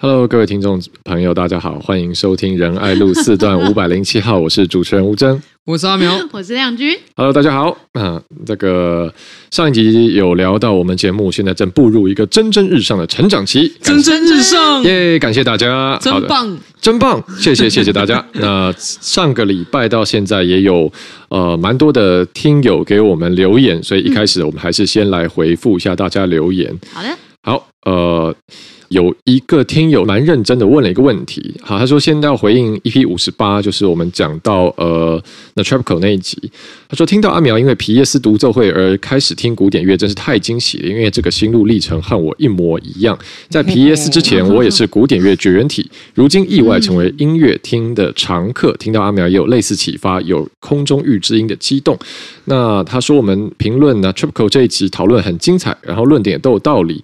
[0.00, 5.36] Hello，各位听众朋友，大家好，欢迎收听仁爱路四段五百零七号，我是主持人吴峥，
[5.66, 6.96] 我是阿苗， 我是亮君。
[7.16, 7.76] Hello，大家好。
[7.94, 9.12] 啊，这个
[9.50, 15.18] 上一集有聊到，我们节目现在正步入一个蒸蒸日上的成长期，蒸蒸日上，耶！
[15.18, 18.24] 感谢大家，真棒，真棒，谢谢谢谢大家。
[18.34, 20.92] 那上个礼拜到现在也有
[21.28, 26.72] 呃蛮多的听友给我们留言，所以一开始我们还是先来回复一下大家留言。
[26.72, 27.08] 嗯、好的，
[27.42, 28.32] 好，呃。
[28.88, 35.22] 有一个听友蛮认真的问了一个问题，好，他说现在要回应 EP 五十八，就是我们讲到呃
[35.54, 36.50] The Tropical 那一集，
[36.88, 43.18] 他说听到阿苗因为皮耶斯独奏会而开始听古典乐，真是太惊喜了，因为这个心路历程和我一模一样，
[43.50, 51.98] 在皮耶斯之前，我也是古典乐绝缘体，如今意外成为音乐厅的常客，听到阿苗也有类似启发，有空中遇知音的激动。
[52.46, 57.02] 那他说我们评论呢 Tropical 这一集讨论很精彩，然后论点也都有道理，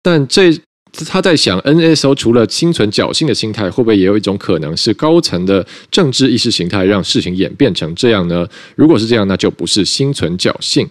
[0.00, 0.56] 但这。
[1.04, 8.46] 他在想，NSO 除了心存侥幸的心态，会不会也有一种可能是高层的政治意识形态让事情演变成这样呢？
[8.74, 10.88] 如果是这样，那就不是心存侥幸。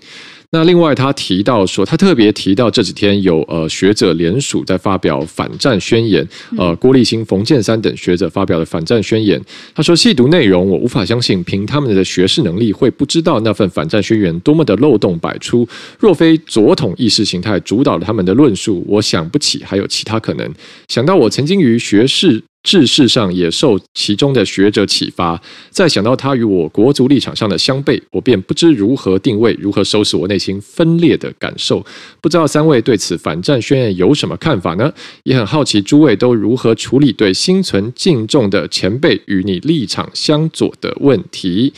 [0.52, 6.26] 那另外，他提到说，他特别提到这几天有呃学者联署在发表反战宣言，
[6.58, 9.42] 呃，郭立新、冯建三等学者发表的反战宣言。
[9.73, 15.68] 他说，细读内容，我无法相信，凭他们的学识能力，会不知道那份反战宣言多么的漏洞百出。
[16.00, 20.50] 若非左统意识形态主导了他们的论述，我想不起还有其他可能。
[20.88, 22.42] 想到我曾经于学识。
[22.66, 31.86] 知识上也受其中的学者启发，再想到他与我国族立场上的相悖，我便不知如何定位，如何收拾我内心分裂的感受。
[32.19, 34.91] 不知道三位对此反战宣言有什么看法呢？
[35.23, 41.71] 也很好奇诸位都如何处理对心存敬重的前辈与你立场相左的问题。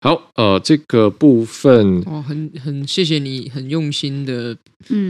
[0.00, 4.54] 好，呃，这个部分哦，很很谢谢你很用心的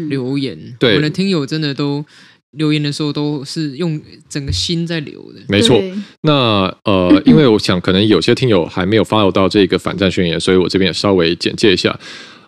[0.08, 2.04] 留言，嗯、对，我的听友真的都。
[2.52, 5.80] 留言的时候都是用整个心在留的，没错。
[6.22, 11.98] 那呃，因为我想可能有些听友还没有 follow 到这个反战宣言，所以我这边也稍微简介一下。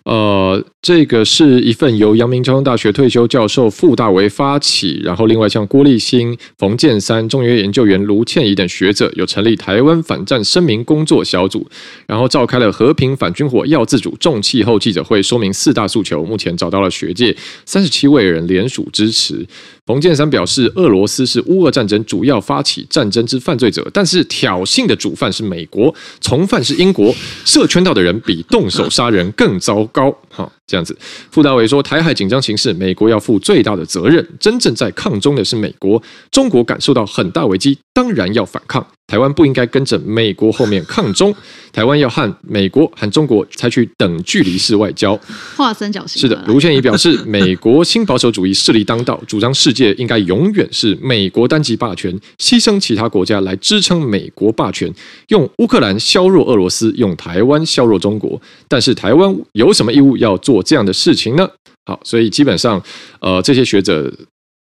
[0.04, 11.68] 呃，这个是一份由阳明交通大学退休教授傅大为发起，然后另外像郭立新、冯建三、中研院研究员卢倩怡等学者有成立台湾反战声明工作小组，
[12.06, 16.24] 然后召开了和平反军火要自主重气候记者会，说明四大诉求。
[16.24, 19.46] 目前找到了学界三十七位人联署支持。
[19.90, 27.12] 冯建三表示，俄罗斯是乌俄战争主要发起战争之犯罪者，但是挑衅的主犯是美国，从犯是英国，
[27.44, 30.16] 设圈套的人比动手杀人更糟糕。
[30.28, 30.96] 哈，这样子，
[31.32, 34.24] 傅大伟说，台海紧张形势，美国要负最大的责任。
[34.38, 36.00] 真正在抗中的是美国，
[36.30, 38.86] 中国感受到很大危机，当然要反抗。
[39.08, 41.34] 台湾不应该跟着美国后面抗中，
[41.72, 45.18] 台湾要和美国和中国采取等距离式外交。
[45.56, 46.20] 画三角形。
[46.20, 54.88] 是的，卢倩仪表示，美国新保守主义势力当道，主张世界应该永远是美国单极霸权，牺牲其他国家来支撑美国霸权，
[55.26, 58.40] 用乌克兰削弱俄罗斯，用台湾削弱中国。
[58.68, 61.50] 但是台湾有什么义务要做这样的事情呢？
[61.86, 62.82] 好，所以基本上，
[63.20, 64.12] 呃，这些学者。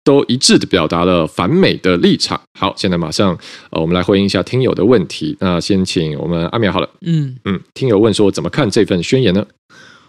[0.04, 2.42] 都一致的表达了反美的立场。
[2.60, 3.38] 好，现在马上
[3.70, 5.38] 呃，我们来回应一下听友的问题。
[5.40, 6.90] 那先请我们阿苗好了。
[7.02, 9.46] 嗯嗯，听友问说怎么看这份宣言呢？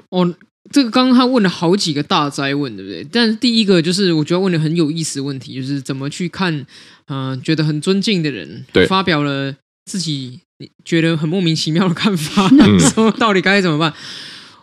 [0.09, 0.35] 哦，
[0.73, 3.07] 这个刚刚他问了好几个大灾问，对不对？
[3.13, 6.67] 但是第一个就是我觉得问的很有意思的问题，就是怎么去看？
[7.09, 9.55] 嗯、呃，觉得很尊敬的人，对，发表了
[9.85, 10.41] 自己
[10.87, 13.93] 觉得很莫名其妙的看法，嗯、 说到底该怎么办？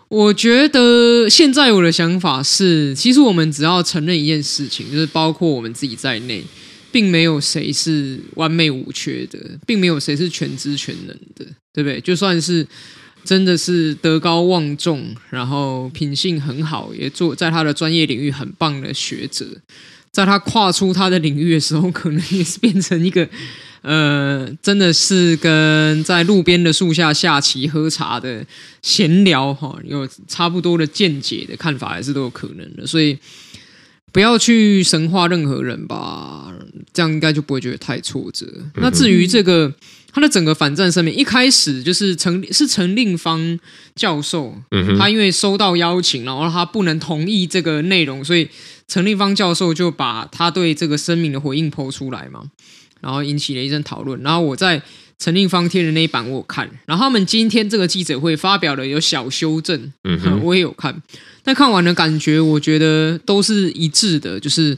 [0.09, 6.43] 我觉得现在我的想法是，其实我们只要承认一件事情，就是包括我们自己在内，
[6.91, 12.01] 并没有谁是完美无缺的，并没有谁是全知全能的，对不对？
[12.01, 12.65] 就算是
[13.23, 19.45] 真的是德高望重，然后品性很好，也做在他的专业领域很棒的学者，
[20.11, 23.27] 在他跨出他的领域的时候，可能也是变成一个。
[23.81, 28.45] 呃，真的是跟在路边的树下下棋喝茶的
[28.81, 32.85] 闲聊哈，有差不多的见解的看法，还是都有可能的。
[32.85, 33.17] 所以
[34.11, 36.53] 不要去神化任何人吧，
[36.91, 38.45] 这样应该就不会觉得太挫折。
[38.75, 39.73] 那至于这个
[40.11, 43.57] 他的整个反战声明，一开始就是陈是陈令芳
[43.95, 48.49] 教授，嗯他因为收到邀请，然后他不能同意这个内容，所以
[48.89, 52.43] 陈立芳教授就把他对这个声明的回应 po 出来嘛。
[53.01, 54.81] 然后引起了一阵讨论，然后我在
[55.19, 61.01] 陈立芳贴的那一版我有看，然后他们今天这个记者会发表了有小修正，嗯哼，我也有看，
[61.41, 64.77] 但看完的感觉我觉得都是一致的，就是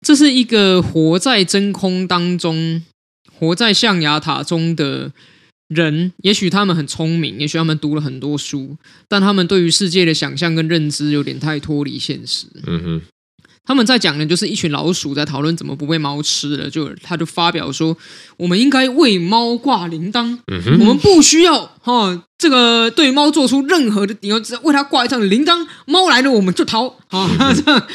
[0.00, 2.82] 这是一个活在真空当中、
[3.38, 5.12] 活在象牙塔中的
[5.68, 8.78] 人，也许他们很聪明，也许他们读了很多书，
[9.08, 13.02] 但他们对于世界的想象跟认知有点太脱离现实，嗯哼。
[13.64, 17.96] 他们在讲的就是一群老鼠在讨论怎么不被猫吃了，就他就发表说，
[18.36, 27.86] 我们应该为猫挂铃铛，嗯、我们不需要哈、哦、这个对猫做出任何的，你要为它挂一张铃铛，猫来了我们就逃啊、哦、这样，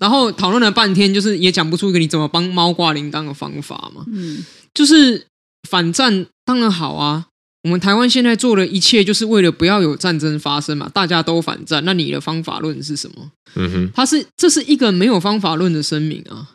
[0.00, 5.26] 然后讨论了半天，就是也讲不出一个你怎么帮猫挂铃铛的方法嘛，嗯，就是
[5.68, 7.26] 反战当然好啊。
[7.62, 11.84] 我们台湾现在做的一切，就是为了不要有战争发生嘛，大家都反战。
[11.84, 13.30] 那你的方法论是什么？
[13.54, 16.48] 嗯哼，他是这是一个没有方法论的声明啊。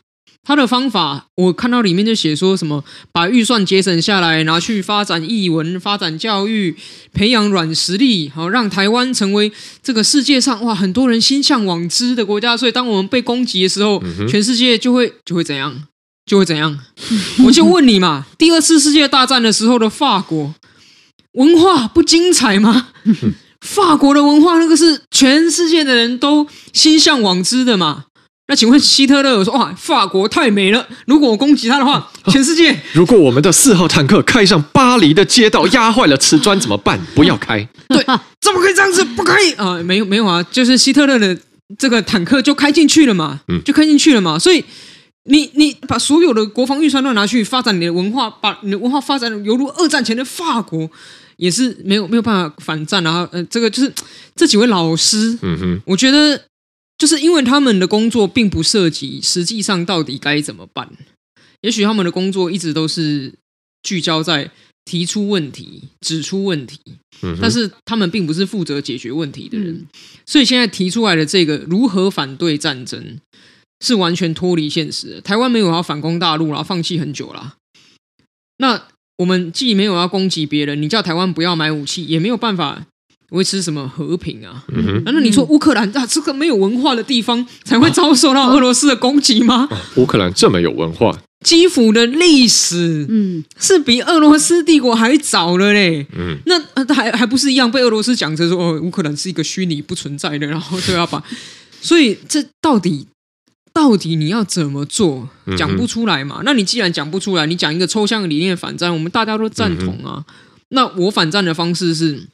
[0.48, 6.76] 他的方法，我看到里面就写说什么，把预算节省下来，拿去发展艺文、发展教育、
[7.14, 12.56] 培养软实力，好让台湾成为这个世界上哇很多人心向往之的国家。
[12.56, 15.84] 所以，当我们被攻击的时候，嗯，全世界就会就会怎样？
[16.26, 16.80] 就会怎样？
[17.46, 20.54] 我就问你嘛，第二次世界大战的时候的法国。
[21.36, 22.88] 文化不精彩吗？
[23.62, 28.06] 法国的文化那个是全世界的人都心向往之的嘛？
[28.48, 32.80] 那请问希特勒有说哇，法国太美了，如果我攻击他的话，全世界……
[32.94, 37.00] 如果我们的四号坦克开上巴黎的街道，压坏了瓷砖怎么办？
[37.16, 37.68] 不要开。
[37.88, 38.04] 对，
[38.42, 39.04] 怎么可以这样子？
[39.04, 39.82] 不可以啊！
[39.84, 41.36] 没有没有啊，就是希特勒的
[41.80, 44.64] 这个坦克就开进去了嘛，就开进去了嘛，所以。
[45.28, 50.88] 你你把所有的国防预算都拿去发展你的文化，把你的文化发展犹如二战前的法国，
[51.38, 53.28] 也是没有没有办法反战啊！
[53.32, 53.94] 呃，这个就是
[54.36, 56.46] 这几位老师，嗯哼，我觉得
[56.98, 60.92] 就是因为他们的工作并不涉及实际上到底该怎么办，
[61.62, 63.34] 也许他们的工作一直都是
[63.84, 64.52] 聚焦在
[64.86, 66.80] 提出问题、指出问题，
[67.22, 69.86] 嗯，但是他们并不是负责解决问题的人，嗯，
[70.26, 73.18] 所以现在提出来的这个如何反对战争。
[73.82, 75.22] 是完全脱离现实的。
[75.22, 77.58] 台湾没有要反攻大陆，然后放弃很久了。
[78.58, 82.86] 那我们既没有要攻击别人，你叫台湾不要买武器，也没有办法
[83.32, 84.66] 维持什么和平啊？
[85.06, 89.68] 难道、你说乌克兰啊，这个没有文化的地方才会遭受到俄罗斯的攻击吗？
[89.72, 96.06] 啊啊、乌克兰这么有文化，基辅的历史，嗯，是比俄罗斯帝国还早了嘞。
[96.18, 96.60] 嗯，那
[96.94, 101.24] 还还不是一样被俄罗斯讲着说，哦，乌克兰是一个虚拟不存在的，然后就要把，
[101.82, 103.08] 所以这到底？
[103.76, 105.28] 到底你要怎么做？
[105.58, 106.38] 讲不出来嘛？
[106.40, 110.24] 嗯、那你既然讲不出来，你讲一个抽象的理念反战，我们大家都赞同啊。
[110.26, 110.34] 嗯、
[110.70, 112.26] 那我反战的方式是，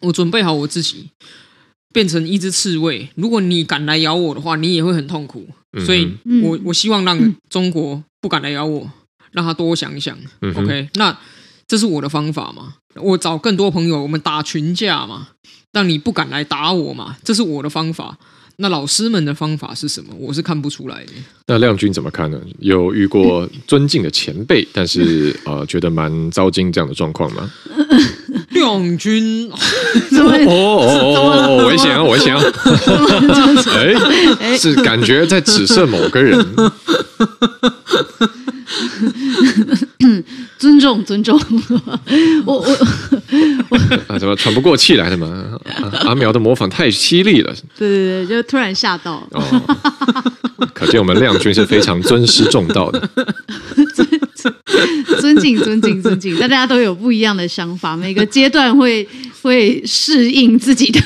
[0.00, 1.10] 我准备好我自己
[1.92, 5.46] 变成一只刺猬，如果你敢来咬我的话，你也会很痛苦。
[5.76, 6.10] 嗯、所以
[6.42, 8.90] 我我希望让中国不敢来咬我，
[9.32, 10.16] 让他多想一想。
[10.40, 11.14] 嗯、OK，那
[11.66, 12.76] 这是我的方法嘛？
[12.94, 15.28] 我找更多朋友，我们打群架嘛，
[15.70, 17.18] 让你不敢来打我嘛？
[17.22, 18.16] 这是我的方法。
[18.60, 20.12] 那老师们的方法是什么？
[20.18, 21.12] 我是看不出来的。
[21.46, 22.40] 那亮君怎么看呢？
[22.58, 27.48] 有遇过尊敬的前辈，但是 呃，觉得蛮糟心这样的状况吗？
[28.50, 29.56] 亮君，哦
[30.48, 32.42] 哦哦，危险啊，危险啊！
[34.40, 36.36] 哎，是感觉在指涉某个人。
[40.58, 41.40] 尊重，尊重。
[42.44, 42.66] 我我
[43.70, 43.78] 我
[44.08, 45.58] 啊，怎么喘不过气来的嘛？
[46.04, 47.54] 阿苗的模仿太犀利了。
[47.76, 49.26] 对对对，就突然吓到。
[49.30, 49.42] 哦，
[50.74, 53.08] 可见我们亮君是非常尊师重道的。
[53.94, 54.17] 尊
[55.40, 56.38] 敬，尊敬，尊敬。
[56.38, 59.06] 大家都有不一样的想法， 每个阶段会
[59.42, 61.00] 会适应自己的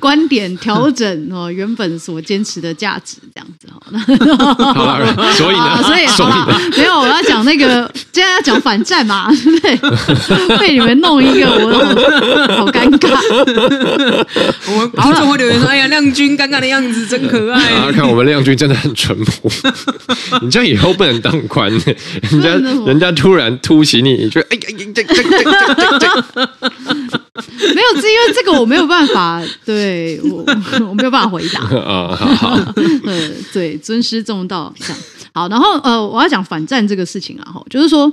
[0.00, 3.78] 观点，调整 哦原本所坚持的价值，这样子好。
[4.74, 5.82] 好了，所以呢？
[5.82, 9.28] 所以好了，没有，我要讲那个，今天要讲反战嘛，
[9.62, 9.88] 对 不
[10.48, 10.58] 对？
[10.58, 11.70] 被你们弄一个，我
[12.48, 13.08] 好，好尴尬。
[14.72, 19.50] 我们观众会留言说：“哎呀，亮君尴尬的样子真可爱。”啊，看我们亮君真的很淳朴。
[20.42, 22.54] 你这样以后不能当官，人家
[22.86, 26.24] 人家突然突袭你，你觉得哎哎这这这这这。
[27.74, 30.44] 没有，是因为这个我没有办法，对我
[30.88, 32.16] 我没有办法回答啊。
[32.16, 34.96] 好好，对对，尊师重道这样
[35.38, 35.48] 好。
[35.48, 38.12] 然后呃，我要讲反战这个事情啊，哈，就是说，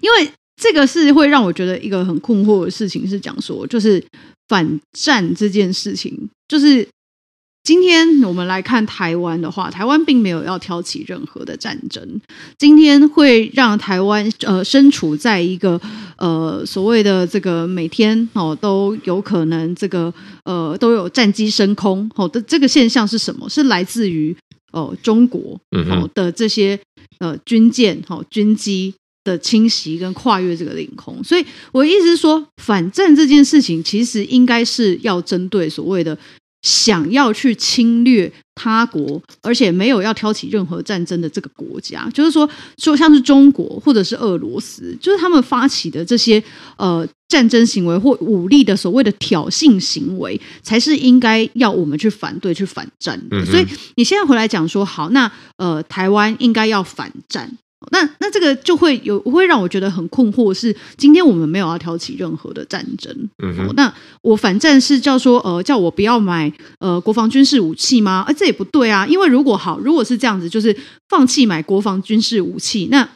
[0.00, 4.02] 因为这个是会让我觉得一个很困惑的事情，是讲说，就是
[4.48, 6.86] 反战这件事情，就是。
[7.64, 12.20] 今天我们来看台湾的话，台湾并没有要挑起任何的战争。
[12.58, 15.80] 今天会让台湾呃身处在一个
[16.16, 20.12] 呃所谓的这个每天哦都有可能这个
[20.42, 23.48] 呃都有战机升空哦的这个现象是什么？
[23.48, 24.36] 是来自于
[24.72, 26.78] 呃中国哦的这些
[27.20, 28.92] 呃军舰哦军机
[29.24, 31.22] 的侵袭跟跨越这个领空。
[31.22, 36.18] 所以我意思是说，反正这件事情其实应该是要针对所谓的。
[36.64, 46.40] 想要去侵略他国，而且没有要挑起任何战争的这个国家，就是说，就像是中国或者是俄罗斯，就是他们发起的这些
[46.76, 53.38] 呃战争行为或武力的所谓的挑衅行为，才是应该要我们去反对、去反战的。
[53.38, 57.50] 嗯、所以你现在回来讲说，好，那呃，台湾应该要反战。
[57.90, 63.12] 那那这个就会有会让我觉得很困惑，是今天我们没有要挑起任何的战争。
[63.74, 68.24] 那我反战是叫说呃叫我不要买呃国防军事武器吗？
[68.28, 70.76] 呃，这也不对啊，因为如果好，如果是这样子，就是
[71.08, 73.08] 放弃买国防军事武器，那。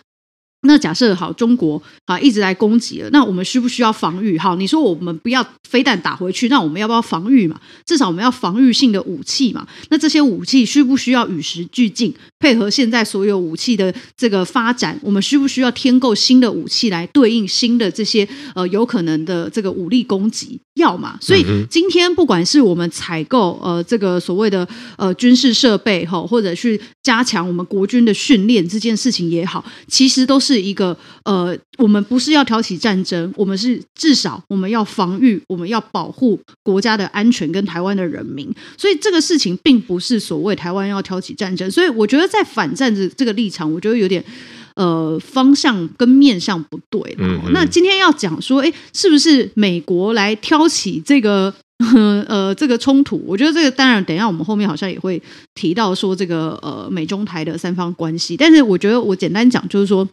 [0.66, 4.37] 那假设好，中国啊一直来攻击了，那我们需不需要防御？
[4.37, 7.61] 好，你说我们不要飞弹打回去，那我们要不要防御嘛？
[7.87, 9.66] 至少我们要防御性的武器嘛？
[9.88, 14.99] 那这些武器需不需要与时俱进，配合现在所有武器的这个发展？
[15.02, 20.61] 我们需不需要添购新的武器来对应新的这些呃有可能的这个武力攻击？
[20.75, 21.16] 要嘛？
[21.23, 24.66] 所以今天不管是我们采购呃这个所谓的
[24.99, 30.55] 呃军事设备哈，或者去加强我们国军的训练这件事情也好，其实都是。
[30.56, 38.50] 是一个呃，我们不是要挑起战争，我们是至少我们要防御，我们要保护国家的安全跟台湾的人民。
[38.78, 41.70] 所以这个事情并不是所谓台湾要挑起战争。
[41.70, 44.25] 所以我觉得在反战的这个立场，我觉得有点
[44.76, 47.14] 呃方向跟面向不对。
[47.18, 47.52] 嗯嗯。
[47.52, 51.52] 那今天要讲说，哎，是不是美国来挑起这个？
[52.26, 55.22] 呃，这个冲突，我觉得这个当然，等一下我们后面好像也会
[55.54, 58.34] 提到说这个呃美中台的三方关系。
[58.34, 60.08] 但是我觉得我简单讲就是说。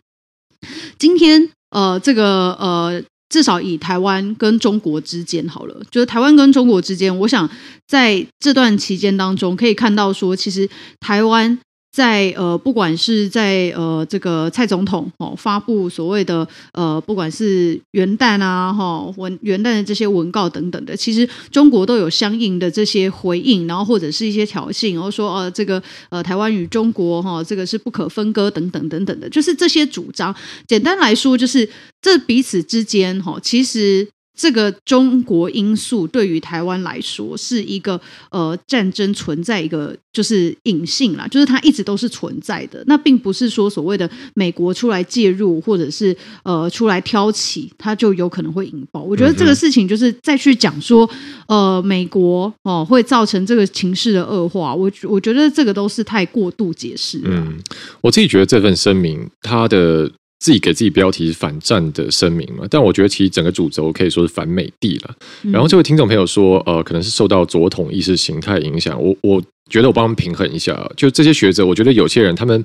[0.98, 7.50] 今天，呃，这个，呃，至少以台湾跟中国之间好了，就是台湾跟中国之间，我想
[7.88, 11.60] 在这段期间当中，可以看到说，其实台湾。
[11.94, 30.36] 在呃，不管是在呃这个蔡总统哦发布所谓的呃，不管是元旦啊哈文元旦的这些文告等等的，其实中国都有相应的这些回应，然后或者是一些挑衅，然后说呃这个呃台湾与中国哈这个是不可分割等等等等的，就是这些主张。
[30.68, 31.70] 简单来说，就是
[32.02, 34.08] 这彼此之间哈其实。
[34.36, 38.00] 这个中国因素对于台湾来说是一个
[38.32, 42.84] 呃战争存在一个就是隐性啦，就是它一直都是存在的。
[42.88, 49.02] 那并不是说所谓的美国出来介入或者是呃出来挑起，它就有可能会引爆。
[49.02, 51.10] 我觉得这个事情就是再去讲说
[51.48, 57.22] 呃美国哦、呃、会造成这个情势的恶化，我我觉得这个都是太过度解释。
[57.24, 57.60] 嗯，
[58.02, 60.12] 我自己觉得这份声明它的。
[60.44, 65.16] 自己给自己标题是反战的声明嘛，但我觉得其实整个主轴可以说是反美帝了。
[65.44, 69.02] 然后这位听众朋友说，呃，可能是受到左统意识形态影响。
[69.02, 72.62] 我我觉得我帮他们平衡一下，就这些学者，我觉得有些人他们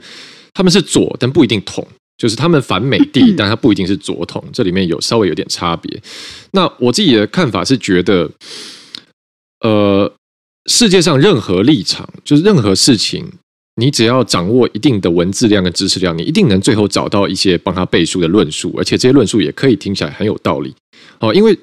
[0.53, 6.03] 他们是左，但不一定统，就是他们反美帝， 但他不一定是左统，这里面有稍微有点差别。
[6.51, 8.29] 那我自己的看法是觉得，
[9.61, 10.13] 呃，
[10.67, 13.25] 世界上任何立场，就是任何事情。
[13.79, 20.75] 你只要掌握一定的文字量跟知识量，你一定能最后找到一些帮他背书的论述，而且这些论述也可以听起来很有道理。
[21.21, 21.59] 哦，因为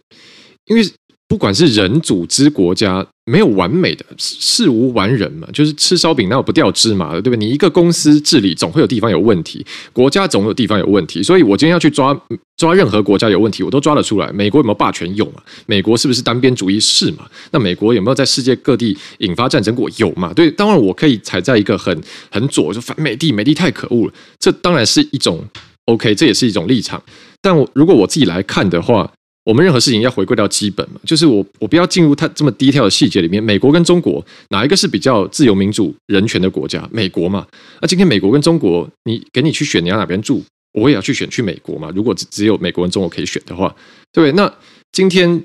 [0.66, 0.84] 因为。
[1.28, 5.48] 不管是人组织国家，没有完美的，事无完人嘛。
[5.52, 7.38] 就是吃烧饼哪有不掉芝麻的，对不对？
[7.38, 11.24] 你一个公司治理总会有地方有问题，国家总有地方有问题。
[11.24, 12.16] 所以我今天要去抓
[12.58, 14.32] 抓任何国家有问题，我都抓得出来。
[14.32, 15.14] 美国有没有霸权？
[15.16, 15.42] 有嘛？
[15.66, 16.80] 美国是不是单边主义？
[16.80, 17.28] 是嘛？
[17.52, 19.90] 那美国有没有在世界各地引发战争过？
[19.98, 20.32] 有嘛？
[20.32, 24.14] 对，当然我可以踩在一个很很左，就反美帝，美帝太可恶了。
[24.40, 25.44] 这当然是一种
[25.86, 27.02] OK，这也是一种立场。
[27.42, 29.12] 但我如果我自己来看的话。
[29.46, 33.42] 我们任何事情要回归到基本嘛，就是我我不要进入它这么低调的细节里面。
[33.42, 36.86] 美国跟中国哪一个是比较自由民主人权的国家？
[36.92, 37.48] 美国嘛。
[37.80, 41.90] 那今天美国跟中国，你给你去选你要哪边住，我也要去选去美国嘛。
[41.96, 43.74] 如果只只有美国跟中国可以选的话，
[44.12, 44.44] 对不对？
[44.44, 44.54] 那
[44.92, 45.44] 今天。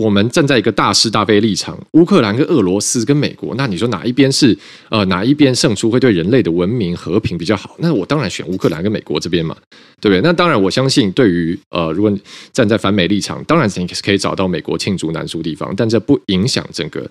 [0.00, 4.56] 我们站在一个大是大非立场，乌克兰跟俄罗斯跟美国，那你说哪一边是
[4.88, 7.76] 呃哪一边胜出会对人类的文明和平比较好？
[7.78, 9.54] 那我当然选乌克兰跟美国这边嘛，
[10.00, 10.20] 对不对？
[10.22, 12.18] 那当然，我相信对于呃，如果
[12.52, 17.08] 站在反美立场，当然你可以找到美国罄竹难书的地方，但这不影响整个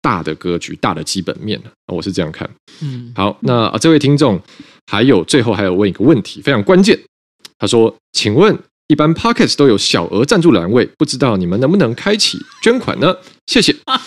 [0.00, 1.60] 大的格局、大的基本面。
[1.86, 2.48] 我是这样看。
[2.80, 4.40] 嗯，好，那、呃、这位听众
[4.90, 6.98] 还有最后还有问一个问题，非常关键。
[7.58, 8.58] 他说：“请问。”
[8.92, 13.16] 一般 pockets 都有小额赞助栏位，不知道你们能不能开启捐款呢？
[13.46, 13.98] 谢谢， 啊、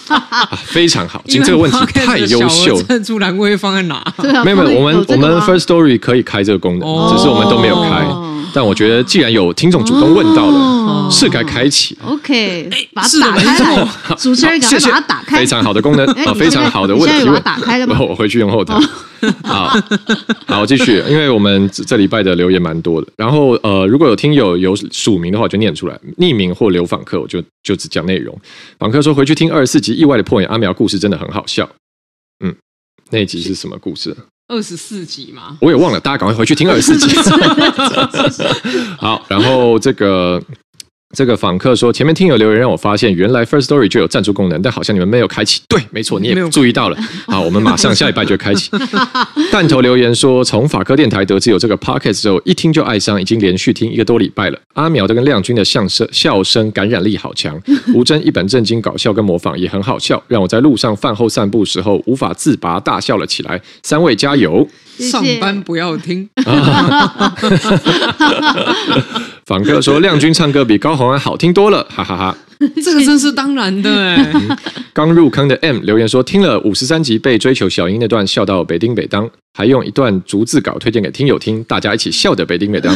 [0.66, 2.82] 非常好，今这个问题太优秀。
[2.84, 4.02] 赞助栏位放在哪？
[4.44, 8.06] 没有没有，我们我们 First Story 可以开这个功能，哦、只是我们都没有开。
[8.54, 11.98] 但我觉得，既然有听众主动问到了，哦、是该开启。
[12.02, 13.88] OK，把它打开来。
[14.18, 15.38] 主持人，赶快把它打开。
[15.40, 17.18] 非常好的功能，啊，非常好的问题。
[17.18, 18.00] 现在把它打开了吗？
[18.02, 18.74] 我回去用后台。
[18.76, 18.82] 哦、
[19.44, 19.78] 好，
[20.48, 21.04] 好，继续。
[21.10, 28.38] 因为我们这礼拜的留言蛮多的，然后呃，如果有听友有署名的话，我就念出来；匿名或留访客，我就就只讲内容。
[28.80, 31.70] 访客说，回去听二十四集意外的破眼阿苗故事，真的很好笑。
[32.44, 32.56] 嗯，
[33.10, 34.16] 那一集是什么故事？
[34.48, 35.58] 二十四集吗？
[35.60, 37.16] 我也忘了，大家赶快回去听二十四集。
[39.00, 40.40] 好，然后这个
[41.16, 45.62] 这个访客说，前面听友留言让我发现，原来 First Story 就有赞助功能，但好像你们没有开启。
[45.70, 46.98] 对，没错，你也注意到了。
[47.28, 48.70] 好，我们马上下一拜就开启。
[49.52, 54.60] 弹头留言说，从法科电台得知有这个 Podcast 之后，一听就爱上，已经连续听一个多礼拜了。
[54.74, 57.58] 阿苗的跟亮君的相声笑声感染力好强，
[57.96, 63.62] 吴真一本正经搞笑跟模仿也很好笑，让我在路上饭后散步时候无法自拔大笑了起来。
[63.84, 64.68] 三位加油！
[64.98, 66.30] 上班不要听。
[69.46, 72.38] 访客说：“亮君唱歌比高洪安好听多了，哈哈哈，哈。”
[72.84, 74.34] 这个真是当然的哎。
[74.92, 82.94] 刚入坑的 M 留言说：“听了五十三集被追求小英那段，笑到北丁北当。”还用一段逐字稿推荐给听友听，大家一起笑的北丁北当，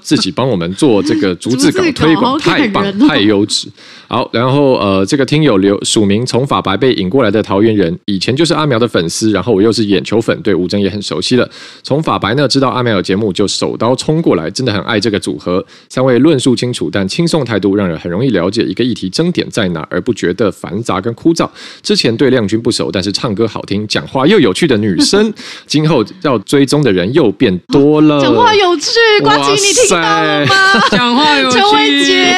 [0.00, 3.68] 自己帮我们做这个逐字稿推广，太棒，太优质。
[4.06, 11.46] 好，然后呃，这个听友留署名从法白被引过来的桃园人，以前就是阿苗的粉丝，然后我又是眼球粉，对吴峥也很熟悉了。
[11.82, 15.62] 从法白呢知道阿苗有节目，就手刀冲过来，真的很爱这个组合。
[15.90, 21.46] 三位论述清楚，但轻松态度让人很容易了解一个议题争点在哪，而不觉得繁杂跟枯燥。
[21.82, 25.30] 之前对亮君不熟，但是唱歌好听、讲话又有趣的女生。
[25.66, 30.54] 今后要追踪的人又变多了，讲话有趣，呱吉你听到了吗？
[30.90, 32.36] 讲话有趣，陈文杰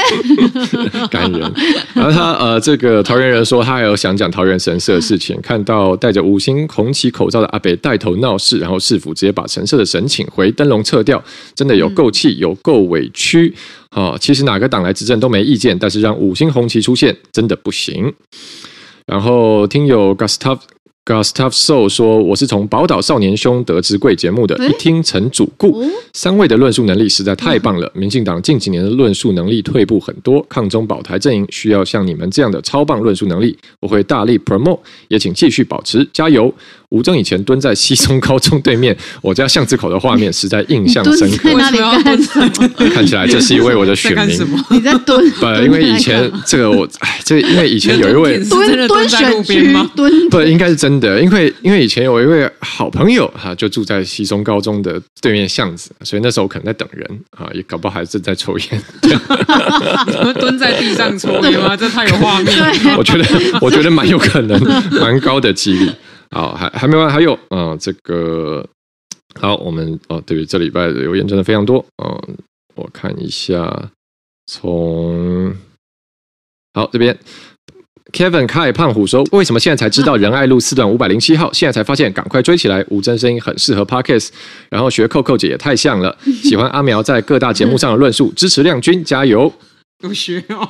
[1.11, 1.53] 感人。
[1.95, 11.23] 然后他呃，这个桃园人说他还有想讲桃园神社的事情，看到戴着五星红旗口罩的阿北带头闹事，然后市府直接把神社的神请回，灯笼撤掉，
[11.55, 13.55] 真的有够气，有够委屈。
[13.91, 18.13] 哦，其实哪个党来执政都没意见，但是让五星红旗出现真的不行。
[19.07, 20.59] 然后听友 Gustav。
[21.11, 25.83] Gustav So 说：“我是从宝岛少年兄得知贵节目的，一听成主顾。
[26.13, 27.91] 三位的论述能力实在太棒了。
[27.97, 36.55] 民进党近几年的论述能力退步很多，抗中保台阵营需要像你们这样的超棒论述能力，我会大力 promote，也请继续保持，加油。”
[36.91, 41.49] 吴峥以前蹲在西松高中对面， 我家巷子口的画面实在印象深刻。
[41.49, 42.69] 在哪里干什么？
[42.93, 44.37] 看起来这是一位我的选民。
[44.71, 45.31] 你在蹲？
[45.33, 49.89] 不，因为以前这个我，哎，这因为以前有一位蹲蹲选区吗？
[49.95, 58.83] 蹲不应该是真的，因为因为以前有一位好朋友哈，就住在西松高中的对面巷子，所以那时候我可能在等人啊，也搞不好还正在抽烟。
[60.41, 61.77] 蹲在地上抽烟吗？
[61.77, 62.53] 这太有画面。
[62.97, 63.25] 我觉得
[63.61, 65.89] 我觉得蛮有可能，蛮高的几率。
[66.31, 68.65] 好，还还没完，还有，嗯、呃，这个
[69.35, 72.37] 好，我们哦，对于这礼拜的留言真的非常多，嗯、
[72.77, 73.91] 我看一下，
[74.47, 75.53] 从
[76.73, 77.19] 好这边
[78.13, 81.53] ，Kevin Kai 胖虎说，为什么现在才知道仁爱路四段五百零七号？
[81.53, 82.85] 现在才发现，赶快追起来！
[82.91, 84.29] 吴峥声音很适合 Podcast，
[84.69, 89.53] 然后学扣扣姐也太像了，喜欢阿苗在各大节目上的论述，支持亮君，加油！
[90.03, 90.67] 有学哦，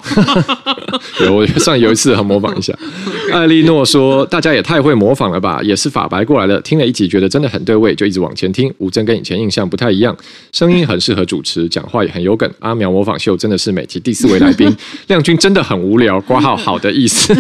[1.23, 2.75] 有我上有一次很模仿一下。
[3.33, 6.61] 艾莉诺说：“大家也太会模仿了吧，也是法白过来的。
[6.63, 8.73] 听了一集觉得真的很对味，就一直往前听。
[8.79, 10.17] 吴峥跟以前印象不太一样，
[10.53, 12.51] 声音很适合主持，讲话也很有梗。
[12.59, 14.69] 阿苗模仿秀真的是每集第四位来宾，
[15.07, 16.21] 亮君真的很无聊。
[16.23, 17.33] 挂号好的意思。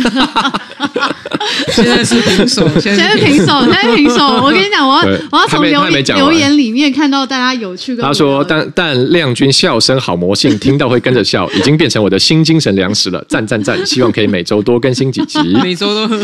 [1.72, 4.26] 现在是平手，现在是平手，现在是平手。
[4.44, 8.02] 我跟你讲，我要我要从留言留言里面看到大家有趣的。
[8.04, 13.86] 他说：但但亮君笑声好魔性，听到会跟着笑，已经。”变成我的新精神粮食了， 赞赞赞！
[13.86, 16.14] 希望可以每周多更新几集， 每周都，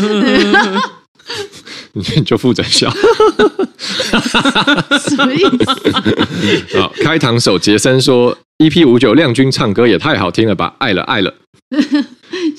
[1.93, 2.87] 你就负责笑，
[5.01, 5.39] 什么意
[6.69, 6.79] 思？
[6.79, 11.33] 好，开膛手杰森说：“EP 五九亮君唱歌也太好听了吧，爱了爱了。
[11.71, 12.05] 谢谢”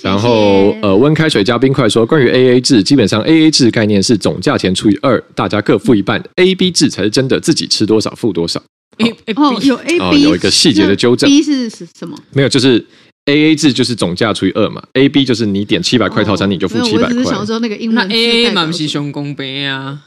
[0.02, 8.60] 然后呃，温开水加冰块说：“关于 AA 制，基本上 AA 制概念是总价钱除以二，大家各付一半；AB 制才是真的自己吃多少付多少。”
[8.98, 11.28] A A B 有 A B 有一个细节的纠正。
[11.28, 12.16] B 是什么？
[12.32, 12.84] 没有，就是
[13.26, 14.82] A A 制就是总价除以二嘛。
[14.94, 17.08] A B 就是你点七百块套餐，你就付七百块。
[17.08, 18.08] 我只是想说那个英文。
[18.08, 19.98] 那 A A 嘛不是熊公杯啊。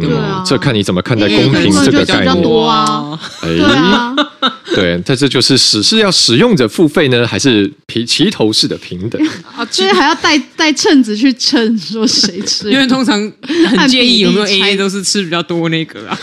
[0.00, 2.28] 对啊，这看你怎么看待公平这个概念
[2.64, 3.18] 啊。
[3.40, 4.24] 哎，对，
[5.04, 9.20] 但这就是使是要使用者付费呢，还是齐齐头式的平等？
[9.56, 12.70] 啊， 所以还要带带秤子去称，说谁吃？
[12.70, 13.20] 因为通常
[13.76, 16.18] 很介意有没有 A A 都是吃比较多那个啊。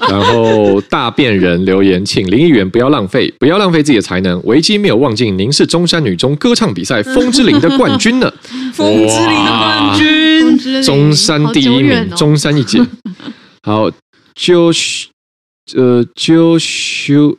[0.00, 4.40] 然后大便人留言，请林议员不要浪费，不要浪费自己的才能。
[4.44, 8.32] 维基没有忘记，您是中山女中歌唱比赛风之灵的冠军呢。
[8.72, 12.08] 风之灵的冠军，中山第一名。
[12.16, 12.80] 中山一姐，
[13.62, 13.90] 好，
[14.34, 14.72] 就
[15.74, 17.36] 呃，就修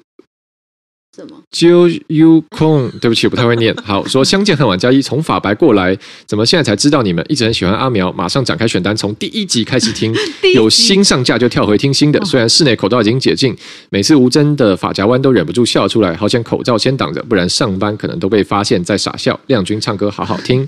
[1.16, 1.42] 什么？
[1.52, 3.76] 就有空， 对不起，我不太会念。
[3.84, 8.12] 好，说相见恨晚加一，从法白过来，怎么现在才知道你们一直很喜欢阿苗？
[8.14, 10.14] 马上展开选单，从第一集开始听，
[10.56, 12.24] 有新上架就跳回听新的。
[12.24, 13.56] 虽然室内口罩已经解禁，
[13.90, 19.38] 每次吴真的发夹弯都忍不住笑出来，好险口罩先挡着，不然上班可能都被发现在傻笑。
[19.48, 20.68] 亮君唱歌好好听。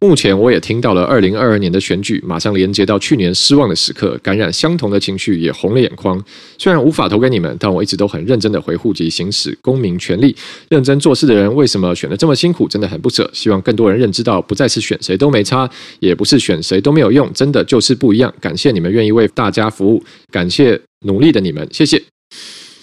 [0.00, 6.22] 目前我也听到了二零二二年的选举，马上连接到去年失望的时刻，感染相同的情绪，也红了眼眶。
[6.56, 10.34] 虽然无法投给你们，但我一直都很认真的回护及行使公民权利。
[10.68, 12.68] 认真做事的人为什么选的这么辛苦？
[12.68, 13.28] 真的很不舍。
[13.32, 18.32] 希望更多人认知到，不再是选谁都没差，也不是选谁都没有用，真的就是不一样。
[18.40, 22.00] 感谢你们愿意为大家服务，感谢努力的你们，谢谢，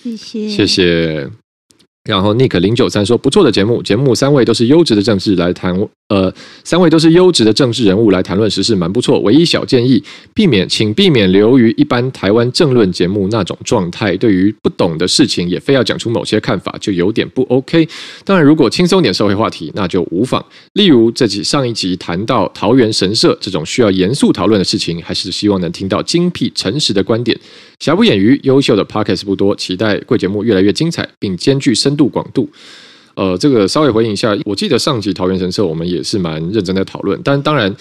[0.04, 1.45] 谢谢，谢谢。
[2.06, 5.76] 然后 Nick 零九三说，不错的节目，节目三位都是优质的政治来谈，
[6.10, 6.32] 呃，
[6.64, 9.20] 三位都是优质的政治人物来谈论时事，蛮不错。
[9.22, 17.88] 唯一小建议，避免请避免流于一般台湾政论节目那种状态，对于不懂的事情也非要讲出某些看法，就有点不 OK。
[18.24, 20.46] 当然，如果轻松点社会话题，那就无妨。
[20.74, 27.36] 例如这集上一集谈到桃园神社这种需要严肃讨论的事情，还是希望能听到精辟诚实的观点。
[27.80, 32.50] 瑕不掩瑜，优秀的 Podcast 不多，期待贵节目越来越精彩，并兼具深度广度。
[33.16, 37.74] 呃，这个稍微回应一下，我记得上集桃园神社我们也是蛮认真在讨论，但当然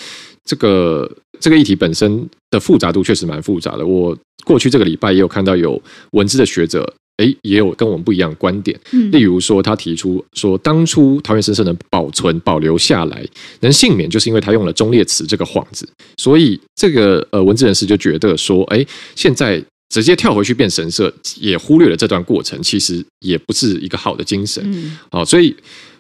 [0.45, 3.85] 这个这个议题本身的复杂度确实蛮复杂的。
[3.85, 8.79] 我过去这个礼拜也有看到有文字的学者，诶，也有跟我们不一样的观点。
[9.11, 13.27] 例如说，他提出说，当初桃园神社能保存保留下来，
[13.59, 15.85] 能幸免，就是因为他用了忠烈祠这个幌子。
[16.17, 19.61] 所以这个呃文字人士就觉得说，诶，现在。
[19.95, 24.61] 直接跳回去变神社，也忽略了这段过程，其实也不是一个好的精神。
[24.67, 25.55] 嗯，好，所以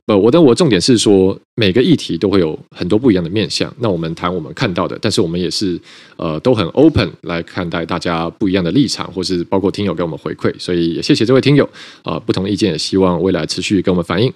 [0.07, 3.73] 呃，我的我重点是说，每个议题都会有很多不一样的面向。
[3.79, 5.81] 那我们谈我们看到的，但是我们也是
[6.17, 10.53] 呃都很 open 来看待大家不一样的立场，或是包括听友给我们回馈。
[10.59, 11.69] 所以也谢谢这位听友
[12.03, 14.33] 啊，不同意见也希望未来持续跟我们反映。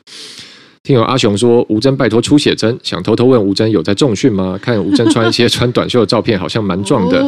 [0.85, 4.57] 听友阿雄说：“吴峥拜托出写真，想偷偷问吴峥有在重训吗？
[4.63, 7.21] 看吴峥穿一些穿短袖的照片，好像蛮壮的。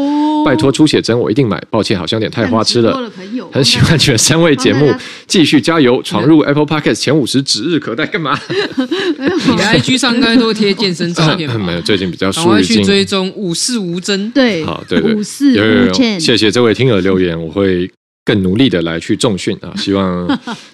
[0.45, 1.61] 拜托出写真，我一定买。
[1.71, 3.11] 抱歉，好像有点太花痴了。
[3.53, 4.93] 很喜欢你们三位节目，
[5.27, 8.07] 继续加油， 闯入 Apple Podcast 前五十指日可待。
[8.07, 8.39] 干嘛？
[8.49, 11.49] 你的 IG 上应该都贴健身照片。
[11.61, 14.31] 没有，最近比较疏于去追踪五四吴峥。
[14.33, 17.91] 对，好，对对，五四有有有，谢谢这位听友留言，我会
[18.25, 19.73] 更努力的来去重训啊！
[19.77, 20.27] 希望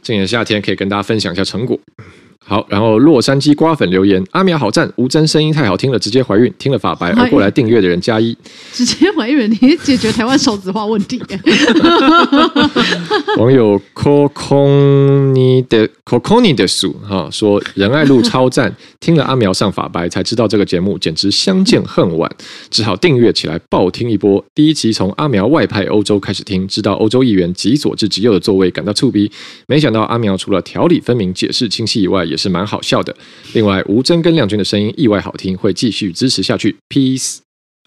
[0.03, 1.79] 今年夏天可以跟大家分享一下成果。”
[2.49, 8.37] 好，然后洛杉矶瓜粉留言：阿苗好赞，吴真声音太好听了，直接怀孕，听了法白而过来订阅的人加一，
[8.73, 11.21] 直接怀孕，你解决台湾少子化问题。
[13.37, 22.31] 网友 Coconi 的 Coconi 的数哈说仁爱路超赞，听了阿苗上法白才知道这个节目，简直相见恨晚，
[22.71, 24.45] 只好订阅起来暴听一波。
[24.55, 29.29] 第一集从阿苗外派欧洲开始听，知道欧洲议员极左至极右的座位，感到触鼻。
[29.67, 33.17] 没想到阿苗除了条理分明、解释清晰以外，也也是蛮好笑的。
[33.55, 36.77] 另外，吴尊跟亮君的声音意外好听，会继续支持下去。
[36.91, 37.39] Peace。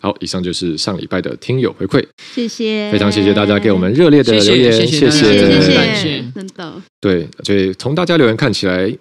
[0.01, 6.81] 好，以上就是上礼拜的听友回馈，谢谢，非常谢谢大家给我们热烈的留言，谢谢，谢谢，谢谢，真的。
[6.99, 8.91] 对，所以从大家留言看起来。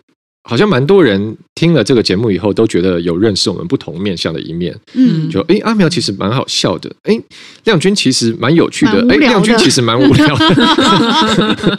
[0.48, 4.74] 好像蛮多人听了这个节目以后，都觉得有认识我们不同面向的一面。
[4.94, 7.20] 嗯，就哎，阿苗其实蛮好笑的，哎，
[7.64, 11.78] 亮君其实蛮有趣的，哎，亮君其实蛮无聊的。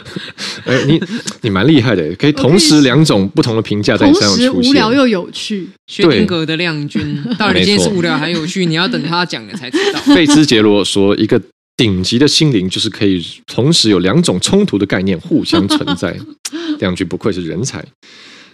[0.66, 1.02] 哎，你
[1.40, 5.68] 你蛮厉害的，可以同时两种不同的评价在你身上出现，无聊又有趣。
[5.88, 8.64] 薛定谔的亮君，到底今天是无聊还有趣？
[8.64, 9.98] 你要等他讲了才知道。
[10.14, 11.42] 费兹杰罗说，一个
[11.76, 16.16] 顶级的心灵就是可以同时有两种冲突的概念互相存在。
[16.78, 17.84] 亮君不愧是人才。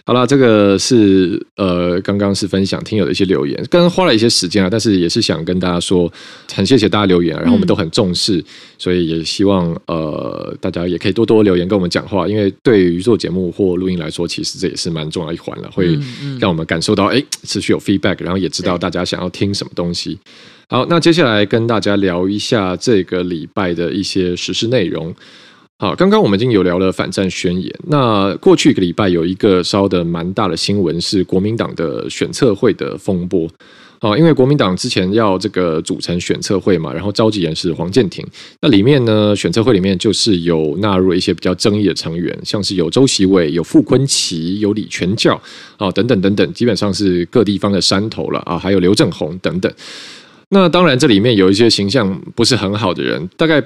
[0.07, 6.09] 好了，这个是呃，刚刚是分享听友的一些留言，刚刚花了一些时间啊，但是也是想跟大家说，
[6.55, 8.43] 很谢谢大家留言，然后我们都很重视，嗯、
[8.77, 15.99] 所以也希望呃，大家也可以多多留言跟我们讲话，因为对于做节目或录音来说，其实这也是蛮重要一环了，会
[16.39, 20.17] 让我们感受到哎，持续有 feedback，然后也知道大家想要听什么东西。
[20.69, 25.13] 好，那接下来跟大家聊一下这个礼拜的一些时事内容。
[25.79, 27.71] 好，刚刚我们已经有聊了反战宣言。
[27.87, 33.47] 那过去一个礼拜有一个烧的蛮大的新闻是国民党的选测会的风波。
[33.99, 38.25] 好，因为国民党之前要这个组成选测会嘛，然后召集人是黄建庭。
[38.59, 45.39] 那里面呢，选测会里面就是有纳入一些比较争议的成员，像是有周锡玮、有傅崐萁、有李全教
[45.77, 49.71] 啊等等等等，基本上是各地方的山头了啊，还有刘政鸿等等。
[50.49, 53.63] 那当然这里面有一些形象不是很好的人，大概。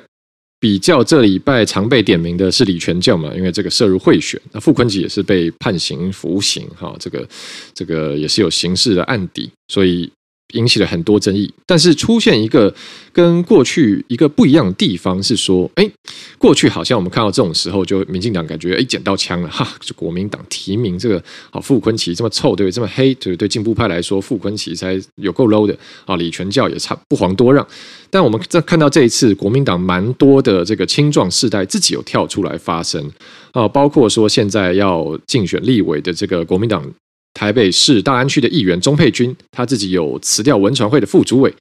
[0.61, 7.27] 比较这礼拜常被点名的是李全教嘛，因为这个涉入贿选，那傅昆吉也是被判刑服刑，哈，这个
[7.73, 10.09] 这个也是有刑事的案底，所以。
[10.53, 12.73] 引起了很多争议，但是出现一个
[13.11, 15.89] 跟过去一个不一样的地方是说，哎，
[16.37, 22.71] 过去好像我们看到这种时候，就民进党感觉哎捡到枪了哈，就国民党提名这个好傅崐萁这么臭对？
[22.71, 23.47] 这么黑对不对？
[23.47, 27.65] 进步派来说，傅崐萁才有够 low 的啊，李全教也差不遑多让。
[28.09, 33.09] 但我们在看到这一次国民党蛮多的这个青壮世代自己有跳出来发声
[33.51, 36.83] 啊，包括说现在要竞选立委的这个国民党。
[37.33, 41.53] 台北市大安区的议员钟沛君，他自己有辞掉文传会的副主委。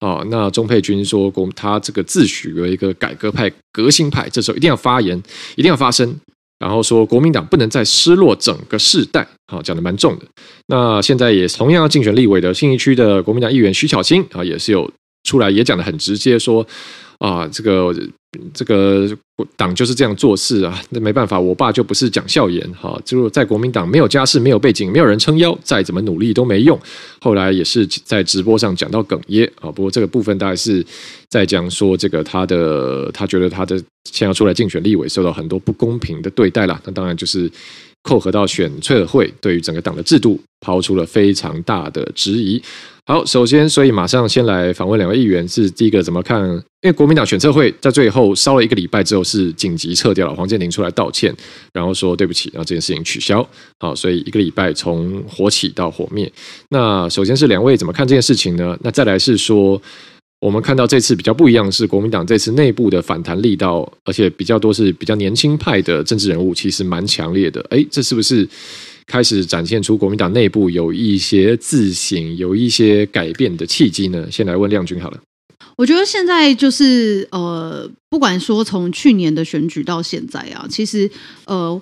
[0.00, 5.16] 啊，那钟沛君说，国他这个自诩为一个改革派、革新派，这时候一定要发言，
[5.56, 6.14] 一定要发声。
[6.58, 9.26] 然后说，国民党不能再失落整个世代。
[9.46, 10.26] 好，讲的蛮重的。
[10.66, 14.90] 那现在也同样要竞选立委的信义区的国民党议员徐巧芯啊，也是有
[15.22, 16.66] 出来，也讲的很直接说。
[17.18, 17.94] 啊，这个
[18.52, 19.08] 这个
[19.56, 26.78] 党就是这样做事啊，那没办法，我爸就不是讲笑言哈，就是在国民党没有家世、没有背景、没有人撑腰，再怎么努力都没用。
[27.20, 30.84] 后来也是在直播上讲到哽咽啊，不过这个部分大概是
[31.28, 37.50] 在讲说，这个他的他觉得他的现在要出来竞选立委受到很多不公平的对待了，那当然就是
[38.04, 42.62] 扣合到选催儿会对于整个党的制度抛出了非常大的质疑。
[43.06, 46.42] 好，首先，所以马上先来访问两位议员，是第一个怎么看？
[46.80, 51.34] 因为国民党选测会在最后烧了一个礼拜之后是紧急撤掉了，黄健庭出来道歉，
[51.74, 53.46] 然后说对不起，然后这件事情取消。
[53.78, 56.32] 好，所以一个礼拜从火起到火灭。
[56.70, 58.74] 那首先是两位怎么看这件事情呢？
[58.80, 59.80] 那再来是说，
[60.40, 67.62] 我们看到这次比较不一样是国民党这次内部的反弹力道，而且比较多是比较年轻派的政治人物，其实蛮强烈的。
[67.68, 68.48] 哎，这是不是？
[69.06, 74.30] 开始展现出国民党内部有一些自省、有一些改变的契机呢？
[74.30, 75.20] 先来问亮君好了。
[75.76, 81.10] 我觉得现在就是呃，不管说从去年的选举到现在啊，其实
[81.46, 81.80] 呃，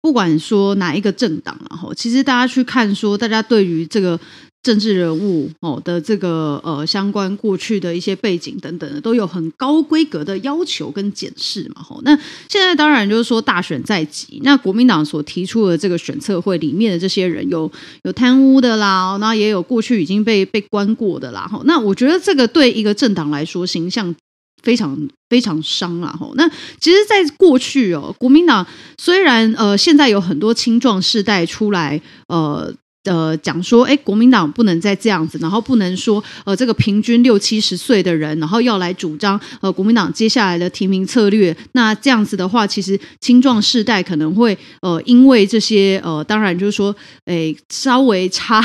[0.00, 4.18] 不管说哪一个政党，然后其实大家去看说，大家对于这个。
[4.64, 17.70] 政治人物哦的这个呃相关过去的一些背景等等的都有很高规格的要求跟检视嘛吼，那现在当然就是说大选在即，那国民党所提出的这个选策会里面的这些人有
[18.04, 24.14] 有贪污的啦，那也有过去已经被被关过的啦吼，那我觉得这个对一个政党来说形象
[24.62, 24.98] 非常
[25.28, 26.48] 非常伤啦吼，那
[26.80, 32.74] 其实，在过去哦，国民党虽然呃现在有很多青壮世代出来呃。
[33.04, 46.94] 呃，讲说，哎，国民党不能再这样子，然后不能说，呃，这个平均六七十岁的人，然后要来主张，呃，国民党接下来的提名策略，那这样子的话，其实青壮世代可能会，呃，因为这些，呃，当然就是说，
[47.26, 48.62] 哎，稍微差。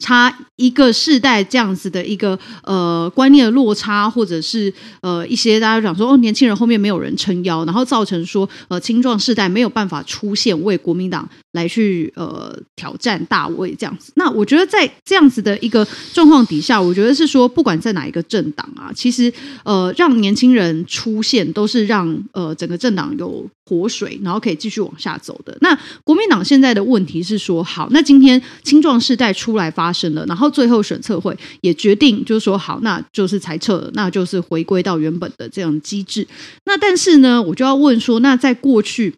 [0.00, 14.12] 差一个世代这样子的一个呃观念的落差，或者是呃一些大家讲说哦，年轻人后面没有人撑腰，然后造成说呃青壮世代没有办法出现为国民党来去呃挑战大位这样子。
[14.16, 19.30] 那我觉得在这样子的一个状况底下，我觉得是说不管在哪一个政党啊，其实
[19.64, 25.56] 呃让年轻人出现都是让呃整个政党有活水，然后可以继续往下走的。
[25.60, 29.90] 那国民党现在的问题是说，好，那今天青壮世代出来发。
[29.92, 36.24] 生了，然后最后选测会也决定，就是说好，那就是裁撤，那就是回归到原本的这样机制。
[36.64, 39.12] 那但是呢，我就要问说，那在过去，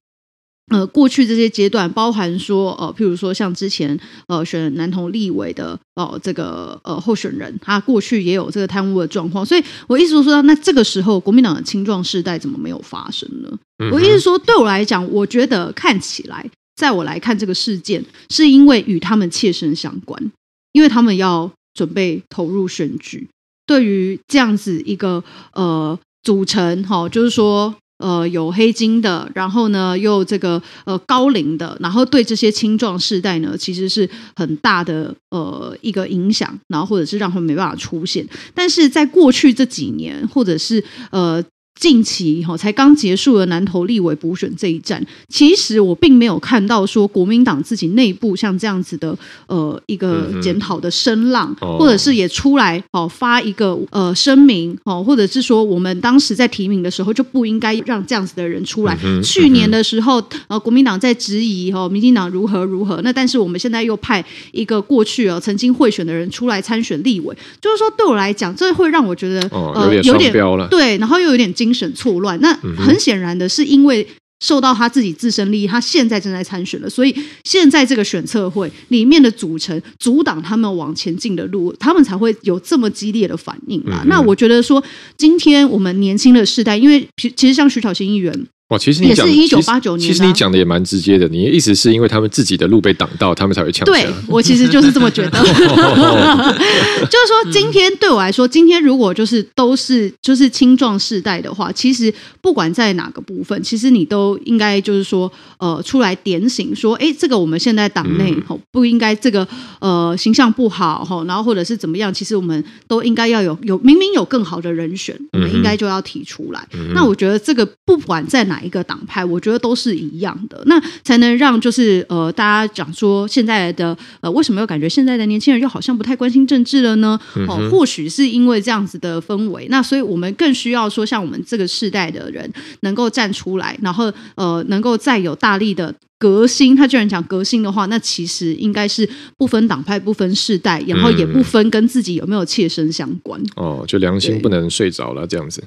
[0.70, 3.98] 呃，过去这些阶段，包含说，呃，譬如说像之前，
[4.28, 13.58] 呃，选男同立委的，哦、呃，这个呃候选人，他过去也有这个贪污的状况，所以我意思说，那这个时候国民党的青壮世代怎么没有发生呢？
[13.78, 20.30] 嗯、我一直说，对我来讲，我觉得看起来，在我来看这个事件，是因为与他们切身相关。
[20.72, 23.28] 因为他们要准备投入选举，
[23.66, 25.22] 对于这样子一个
[25.52, 38.28] 呃组成哈，就是说呃有黑金的，然后呢又这个呃高龄的，然后对这些青壮世代呢，其实是很大的呃一个影响，然后或者是让他们没办法出现。
[38.54, 41.42] 但是在过去这几年，或者是呃。
[41.82, 49.18] 近期哈才刚结束了南投立委补选这一战，其实我并没有看到说国民党自己内部像这样子的
[49.48, 58.96] 呃一个检讨的声浪，嗯、或者是也出来哦发一个呃声明哦，或者是说我们当时在提名的时候就不应该让这样子的人出来。
[59.02, 71.52] 嗯、去年的时候呃国民党在质疑哦民进党如何如何，那但是我们现在又派一个过去哦曾经贿选的人出来参选立委，就是说对我来讲，这会让我觉得、哦、呃有点双标了，对，然后又有点。
[71.72, 74.06] 精神错乱，那很显然的是，因为
[74.44, 84.04] 受到他自己自身利益，他现在正在参选了，所以现在这个选测会里面的组成阻挡他们往前进的路，他们才会有这么激烈的反应啦。
[84.06, 84.82] 那我觉得说，
[85.16, 88.46] 今天我们年轻的世代，因为其实像徐巧芯议员。
[88.72, 91.28] 哇，其实你讲也是一九八九年，其实你讲的也蛮直接的。
[91.28, 93.84] 你的意思是因为他们自己的路被挡到，他们才会抢。
[93.84, 95.38] 对，我其实就是这么觉得。
[95.44, 109.46] 就是说，今天对我来说，今天如果就是都是就是青壮世代的话，其实不管在哪个部分，其实你都应该就是说，呃，出来点醒说，哎，这个我们现在党内吼不应该这个
[109.80, 116.66] 呃形象不好吼，然后或者是怎么样，其实我们都应该要有有明明有更好的人选，我们应该就要提出来。
[116.94, 118.61] 那我觉得这个不管在哪。
[118.62, 127.18] 哪一个党派，我觉得都是一样的，那才能让就是呃大家讲说现在的呃为什么又感觉现在的年轻人又好像不太关心政治了呢？
[127.48, 132.48] 哦、呃，或许是因为这样子的氛围，那所以我们更需要说像我们这个世代的人
[132.80, 135.92] 能够站出来，然后呃能够再有大力的。
[136.22, 143.42] 革新，他居然讲革新的话，那其实应该是不分党派、不分世代，然后也不分跟自己有没有切身相关。
[143.56, 145.60] 哦，就良心不能睡着了这样子。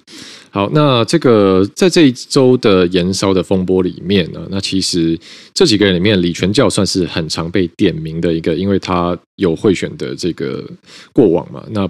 [0.51, 5.19] 好，那这个在这一周的延烧的风波里面呢，那其实
[5.53, 10.65] 这几个人里面，李全教算是很常被点名的一个，因为他有贿选的这个
[11.11, 11.61] 过往嘛。
[11.71, 11.85] 那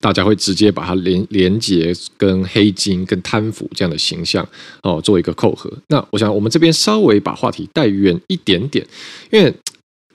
[0.00, 4.48] 大家会直接把它连连接跟黑金、跟贪腐这样的形象
[4.82, 5.72] 哦，做一个扣合。
[5.88, 8.86] 那我想我们这边稍微把话题带远一点点，
[9.30, 9.50] 因为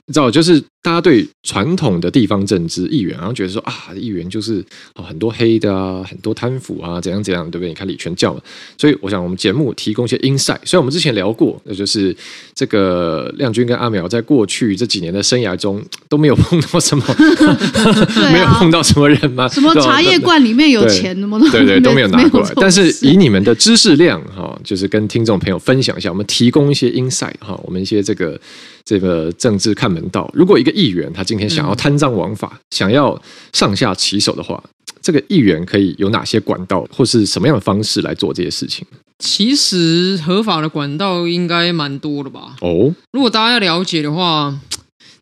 [0.05, 0.63] 你知道，就是。
[0.83, 7.69] 大家对传统的地方政治议员，然后觉得说啊，议员就是很多黑的啊，很多贪腐啊，怎样怎样，对不对？
[7.69, 8.37] 你看李全教，
[8.77, 10.59] 所以我想我们节目提供一些 insight。
[10.65, 12.13] 虽然我们之前聊过，那就是
[12.53, 19.47] 这个亮君跟阿苗在过去这几年的生涯中都没有碰到什么，啊、没有碰到什么人吗？
[19.47, 21.39] 什么茶叶罐里面有钱的吗？
[21.39, 22.51] 对对，对，都没有拿过来。
[22.57, 28.37] 但是以你们的知识量哈，就是跟听众朋友分享一下，我们提供一些 insight 哈，我们一些这个
[28.83, 30.29] 这个政治看门道。
[30.33, 33.21] 如果一个议员他今天想要贪赃枉法，嗯、想要
[33.53, 34.61] 上下其手的话，
[35.01, 38.85] 这个议员可以有哪些管道，或是什么样的方式来做这些事情？
[39.19, 42.55] 其实合法的管道应该蛮多的吧？
[42.61, 44.53] 哦，如果大家要了解的话，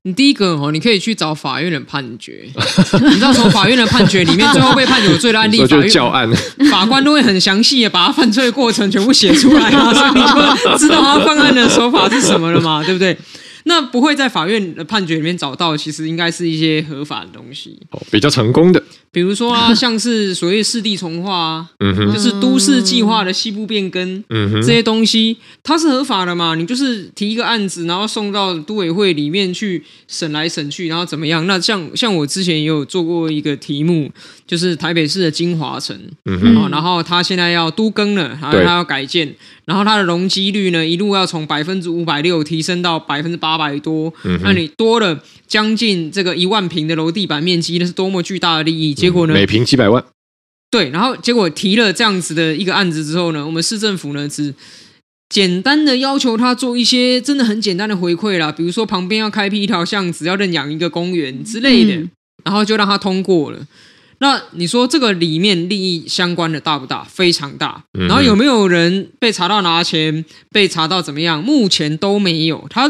[0.04, 2.48] 你第一个哦，你可以去找法院的判决。
[2.48, 6.28] 你知道从法院的判决里面，最后被判有罪的案例， 法院教案，
[6.72, 13.16] 法官都会很详细的把他犯罪的过程全部写出来啊，所以你就知道他犯案的手法是什么了嘛，对不对？
[13.71, 26.55] 那不会在法院的判决里面找到，其实应该是一些合法的东西，哦，比较成功的，比如说啊， 像是所谓市地重划啊，嗯哼，就是都市计划的西部变更，嗯哼，这些东西它是合法的嘛？
[26.55, 31.47] 你就是提一个案子，然后送到都委会里面去审来审去，然后怎么样？
[31.47, 34.12] 那像像我之前也有做过一个题目，
[34.52, 39.34] 就是台北市的金华城，嗯哼，然后他现在要都更了，然后他要改建。
[39.64, 48.94] 然后它的容积率呢，一路要从百分之五百六提升到百分之八百多，嗯、那你多了将近这个一万平的楼地板面积，那是多么巨大的利益！
[48.94, 50.04] 结果呢，每平几百万。
[50.70, 54.54] 对，然后结果提了这样子的一个案子之后呢，我们市政府呢只
[55.30, 62.12] 简单的要求他做一些真的很简单的回馈啦，比如说旁边要开辟一条巷子，要认养一个公园之类的，嗯、
[62.44, 63.66] 然后就让他通过了。
[64.21, 67.03] 那你说这个里面利益相关的大不大？
[67.03, 67.84] 非常大。
[67.93, 70.23] 然后有没有人被查到拿钱？
[70.51, 71.43] 被查到怎么样？
[71.43, 72.65] 目前都没有。
[72.69, 72.89] 他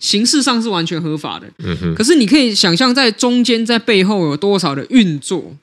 [0.00, 1.46] 形式上是完全合法的。
[1.94, 5.54] 可是你可以想象，在中间、在背后有多少的运作？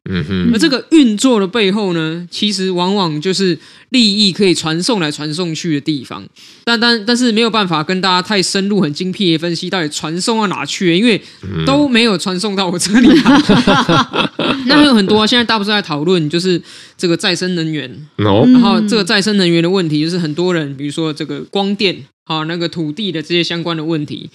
[0.54, 3.60] 而这个运作的背后呢，其实往往就是。
[3.90, 6.24] 利益可以传送来传送去的地方，
[6.70, 11.20] 但但但是没有办法跟大家太深入、很精辟的分析到底传送到哪去，因为
[11.66, 13.42] 都没有传送到我这里来。
[14.68, 16.62] 那还有很多、啊，现在大部分在讨论就是
[16.96, 24.30] 这个再生能源.然后这个再生能源的问题就是很多人，比如说这个光电啊，那个土地的这些相关的问题。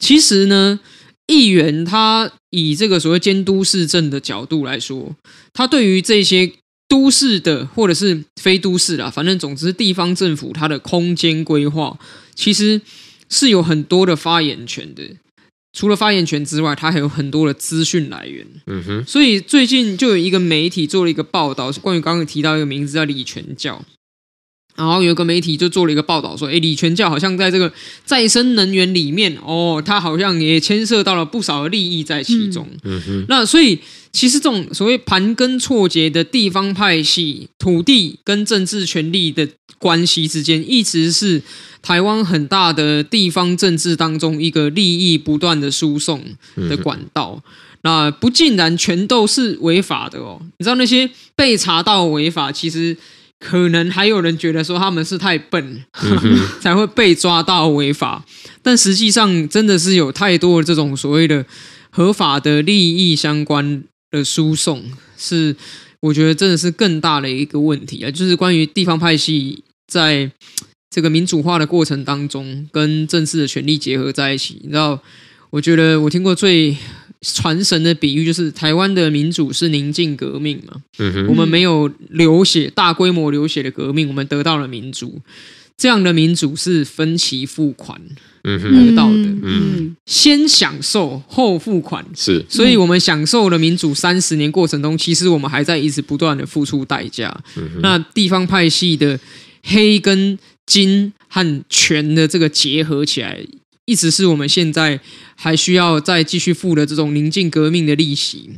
[0.00, 0.80] 其实呢，
[1.28, 5.14] 议员他以这个所谓监督市政的角度来说，
[5.52, 6.50] 他对于这些。
[6.88, 11.98] 都市的或者是非都市啦，反正总之地方政府它的空间规划
[12.34, 12.80] 其实
[13.28, 15.02] 是有很多的发言权的。
[15.72, 18.46] 除了发言权之外，它还有很多的资讯来源。
[18.66, 19.04] 嗯哼。
[19.06, 23.84] 所以最近就有一个媒体做了一个报道，是关于刚刚提到一个名字叫李全教。
[24.76, 27.72] 然后有个媒体就做了一个报道说，诶，李全教好像在这个
[28.04, 32.68] 再生能源里面，哦，他好像也牵涉到了不少的利益在其中。
[33.28, 33.78] 那所以。
[34.12, 39.46] 其实这种所谓盘根错节的地方派系，土地跟政治权力的
[39.78, 41.42] 关系之间，一直是
[41.82, 47.34] 台湾很大的地方政治当中一个利益不断的输送的管道。
[47.36, 50.40] 嗯、那不尽然全都是违法的哦。
[50.56, 52.96] 你知道那些被查到违法，其实
[53.38, 58.24] 可能还有人觉得说他们是太笨，嗯、 才会被抓到违法。
[58.62, 61.44] 但实际上真的是有太多的这种所谓的
[61.90, 63.84] 合法的利益相关。
[64.08, 64.84] 的输送
[65.18, 65.54] 是，
[65.98, 70.30] 我觉得真的是更大的一个问题啊，就是关于地方派系在
[70.88, 74.60] 这个民主化的过程当中，跟正式的权力结合在一起。
[74.62, 75.02] 你知道，
[75.50, 76.76] 我觉得我听过最
[77.34, 85.20] 传神的比喻，就是台湾的民主是宁静革命嘛，嗯，我们没有流血，大规模流血的革命，我们得到了民主。
[85.78, 88.00] 这样的民主是分期付款
[88.42, 92.02] 得到的，嗯，嗯，先享受后付款。
[92.14, 97.38] 是，所以我们享受了民主三十年过程中，其实我们还在一直不断的付出代价。
[97.56, 99.20] 嗯、那地方派系的
[99.64, 103.38] 黑跟金和权的这个结合起来，
[103.86, 105.00] 一直是我们现在
[105.34, 108.50] 还需要再继续付的这种宁静革命的利息，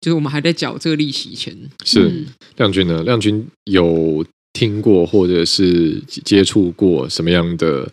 [0.00, 1.56] 就是我们还在缴这个利息钱。
[1.84, 2.24] 是
[2.56, 3.02] 亮君呢？
[3.02, 7.90] 亮君有听过或者是接触过什么样的？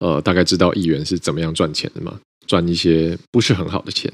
[0.00, 2.20] 呃，大概知道议员是怎么样赚钱的吗？
[2.46, 4.08] 赚一些不是很好的钱。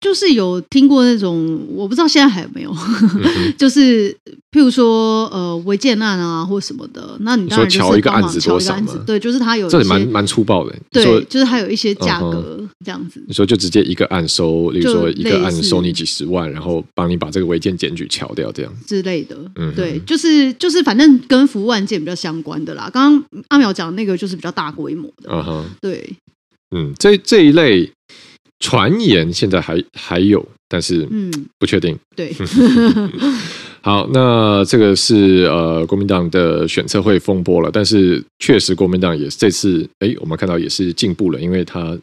[0.00, 4.10] 就是有听过那种，我不知道现在还有没有，嗯、 就是
[4.50, 9.04] 譬如说呃违建案啊或什么的，那你当然就是帮忙瞧一个案子多少嘛？
[9.06, 10.74] 对，就是他有这里蛮蛮粗暴的。
[10.90, 13.22] 对，就是他有一些价格这样子。
[13.28, 19.36] 你说就直接一个案收，例如说一个案收你几十万，然后帮你把这个违建检举敲掉这样之类的。
[19.56, 22.88] 嗯，对，就是就是反正跟服务案件比较相关的啦。
[22.90, 25.28] 刚刚阿苗讲那个就是比较大规模的。
[25.30, 26.16] 嗯哼，对，
[26.74, 27.92] 嗯，这这一类。
[28.60, 31.98] 传言现在还还有，但是嗯，不确定。
[32.14, 32.32] 对，
[33.82, 41.98] 好，那这个是呃国民党的选测会风波了，但是确实国民党也是这次哎，我们看到也是进步了，因为他。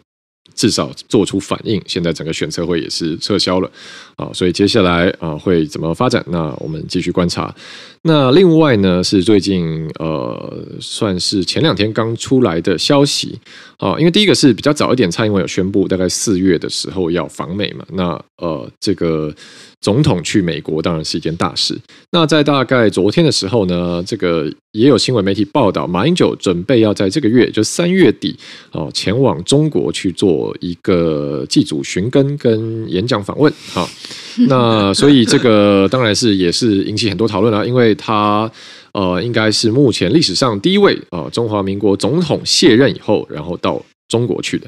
[0.57, 3.71] 至少做出反应，现在整个选测会也是撤销了
[4.17, 6.21] 啊，所以接下来啊会怎么发展？
[6.27, 7.55] 那我们继续观察。
[8.01, 13.39] 那另外呢是最近呃算是前两天刚出来的消息
[13.77, 19.33] 啊，因为第一个是比较早一点，蔡英文有宣布大概四月的时候要访美嘛，那呃这个。
[19.81, 21.77] 总统去美国当然是一件大事。
[22.11, 28.35] 那在大概昨天的时候呢，这个也有新闻媒体报道，马英九准备要在这个月，就三月底
[28.71, 33.53] 哦，前往中国去做一个祭祖寻根跟演讲访问。
[33.71, 33.87] 好，
[34.49, 38.51] 那所以这个当然是也是引起很多讨论啊，因为他
[38.93, 44.67] 呃应该是目前历史上第一位啊中华民国总统卸任以后，然后到中国去的。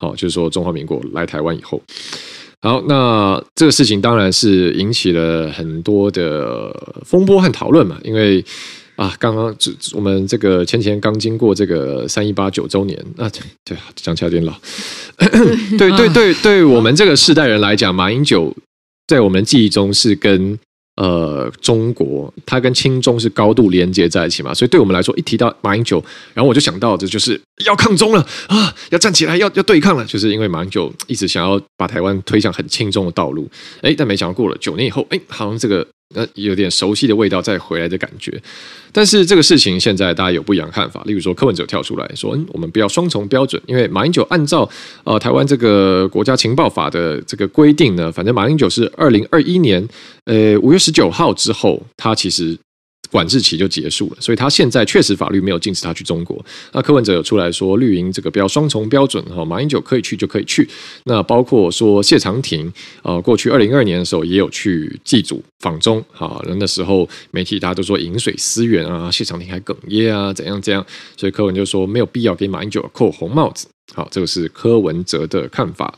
[0.00, 1.80] 好，就是说中华民国来台湾以后。
[2.60, 8.44] 好，那这个事情当然是引起了很多的风波和讨论嘛，因为
[8.96, 9.54] 啊，刚刚
[9.94, 13.30] 我们这个前前刚经过这个三一八九周年，啊，
[13.64, 14.52] 对，讲起来有点老，
[15.78, 18.54] 对对对，对我们这个世代人来讲，马英九
[19.06, 20.58] 在我们记忆中是跟。
[21.00, 33.48] 呃，中国它跟亲中是高度连接在一起嘛，所以对我们来说，一提到马英九，然后我就想到这就是要抗中了啊，要站起来，要要对抗了，就是因为马英九一直想要把台湾推向很轻中的道路，
[33.80, 35.86] 哎，但没想到过了九年以后，哎，好像这个。
[36.14, 38.32] 那有点熟悉的味道再回来的感觉，
[38.92, 41.02] 但是这个事情现在大家有不一样的看法。
[41.04, 44.68] 例如说，柯文哲跳出来说：“嗯，我们不要双重标准，因为马英九按照
[45.04, 49.86] 呃台湾这个国家情报法的这个规定呢，反正马英九是二零二一年
[50.24, 52.58] 呃五月十九号之后，他其实。”
[53.10, 56.44] 管制期就结束了，所以他现在确实法律没有禁止他去中国。
[56.72, 60.68] 那柯文哲有出来说绿营这个标双重标准哈，马英九可以去就可以去。
[61.04, 62.70] 那包括说谢长廷，
[63.02, 70.84] 呃，过去二零二二年的时候也有去祭祖访中，哈，那时候媒体大家都说饮水思源啊，谢长廷还哽咽啊，怎样怎样，
[71.16, 73.68] 所以柯文就说没有必要给马英九扣红帽子。
[73.94, 75.96] 好，这个是柯文哲的看法。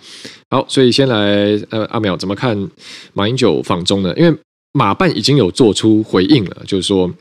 [0.51, 2.71] 好，所以先来呃阿苗怎么看
[3.15, 4.13] 马英九访中呢？
[4.17, 4.37] 因为
[4.73, 7.13] 马办已经有做出回应了，就是说，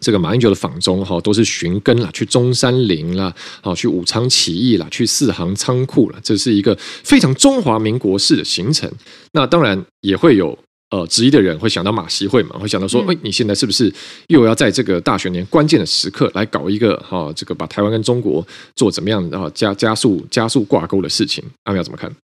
[0.00, 8.88] 这个马英九的访中哈都是寻根了，去中山陵啦，好去武昌起义啦，去四行仓库了，这是一个非常中华民国式的行程。
[9.32, 10.56] 那当然也会有
[10.90, 13.92] 呃质疑的人会想到马习会嘛，会想到说，哎，你现在是不是
[14.28, 21.42] 又要在这个大选年关键的时刻来搞一个哈这个把台湾跟中国做怎么样然后加加速加速挂钩的事情？
[21.64, 22.14] 阿苗怎么看？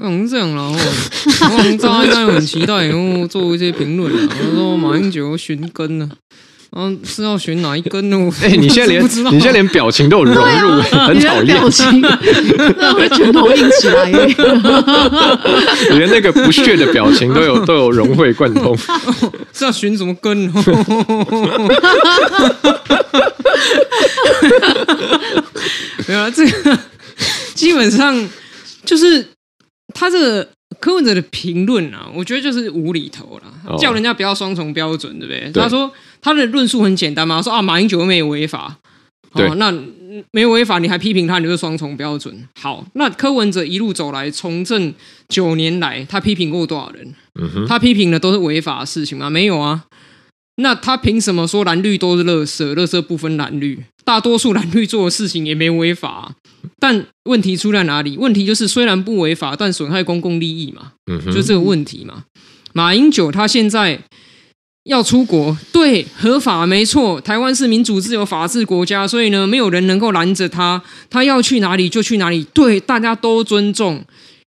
[0.00, 4.28] 嗯，这样啦，我们大家应该很期待，然后做一些评论啊。
[4.40, 6.10] 我说马英九寻根呢，
[6.70, 8.16] 啊，是要寻哪一根呢？
[8.42, 11.46] 哎，你现在连你现在连表情都有融入，很讨厌。
[11.46, 12.00] 表情，
[12.76, 14.10] 那会拳头硬起来。
[15.90, 18.76] 你连那个不屑的表情都有 都有融会贯通，
[19.52, 20.36] 是要寻什么根？
[26.06, 26.78] 没有啊，这个
[27.54, 28.28] 基本上
[28.84, 29.24] 就是。
[29.94, 30.48] 他这个
[30.80, 35.50] 柯文哲的评论啊，我觉得就是无厘头了，叫人家不要双重标准，对不对？
[35.52, 35.90] 对，他说
[36.20, 38.78] 他的论述很简单嘛，说啊，马英九又没有违法，
[39.32, 39.72] 哦，那
[40.32, 42.48] 没有违法，你还批评他，你就是双重标准。
[42.60, 44.92] 好，那柯文哲一路走来，从政
[45.28, 47.14] 九年来，他批评过多少人？
[47.40, 49.30] 嗯哼，他批评的都是违法的事情吗？
[49.30, 49.84] 没有啊。
[50.56, 52.74] 那他凭什么说蓝绿都是垃圾？
[52.74, 56.34] 垃圾不分蓝绿，大多数蓝绿做的事情也没违法啊。
[56.78, 58.16] 但问题出在哪里？
[58.16, 60.92] 问题就是虽然不违法，但损害公共利益嘛，
[61.32, 62.24] 就这个问题嘛。
[62.72, 64.00] 马英九他现在
[64.84, 67.20] 要出国，对，合法没错。
[67.20, 74.04] 台湾是民主自由法治国家，所以呢，没有人能够拦着他，他要去哪里就去哪里，对，大家都尊重。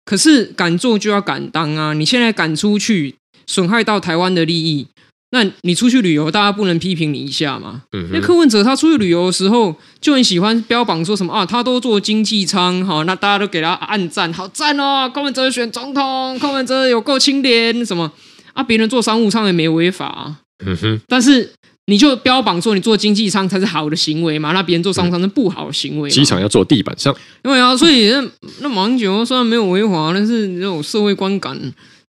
[0.06, 1.94] 可是敢做就要敢当啊！
[1.94, 3.16] 你现在敢出去，
[3.48, 4.88] 损害到台湾的利益。
[5.36, 7.82] 那你出去旅游，大家不能批评你一下吗？
[7.92, 18.10] 嗯，那柯文哲他出去旅游的时候就很喜欢标榜说什么啊，他都坐经济舱，好，那大家都给他按赞，好赞哦，柯文哲选总统，柯文哲有够清廉，什么
[18.54, 21.52] 啊，别人坐商务舱也没违法啊，嗯哼，但是。
[21.88, 24.54] 你就标榜说你坐经济舱才是好的行为嘛？
[24.54, 26.10] 那别人坐商务舱是不好的行为。
[26.10, 28.28] 机场要坐地板上，因为啊，所以那
[28.62, 31.56] 那马英九虽然没有违法，但是那种社会观感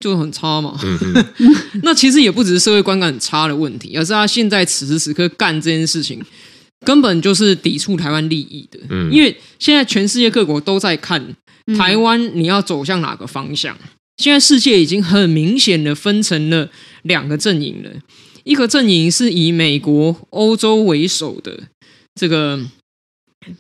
[0.01, 0.79] 就很差嘛。
[0.83, 1.25] 嗯、
[1.83, 6.23] 那其实也不只是社会观感很差的问题，而是他现在此时此刻干这件事情，
[6.85, 8.79] 根本就是抵触台湾利益的。
[8.91, 11.35] 嗯，因为现在全世界各国都在看
[11.77, 13.77] 台湾，你要走向哪个方向？
[14.19, 16.71] 现在世界已经很明显的分成了
[17.03, 17.91] 两个阵营了。
[18.45, 21.59] 一个阵营是以美国、欧洲为首的，
[22.15, 22.61] 这个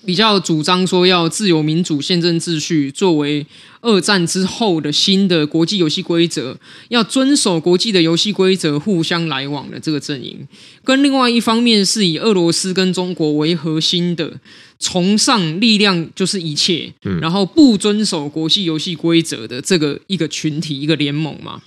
[0.05, 3.47] 比较主张说要自由民主宪政秩序作为
[3.81, 6.57] 二战之后的新的国际游戏规则，
[6.89, 10.47] 要遵守国际的游戏规则，互相来往的这个阵营，
[10.83, 14.41] 跟另外一方面是以俄罗斯跟中国为核心的，
[14.79, 21.61] 崇尚力量就是一切，然后不遵守国际游戏规则的这个一个群体一个联盟嘛。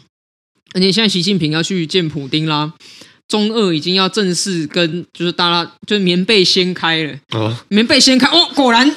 [0.73, 2.73] 而且现在习近平要去见普丁啦。
[3.27, 8.89] 中二已经要正式跟，就是大家就是棉被掀开了，哦，棉被掀开，哦，果然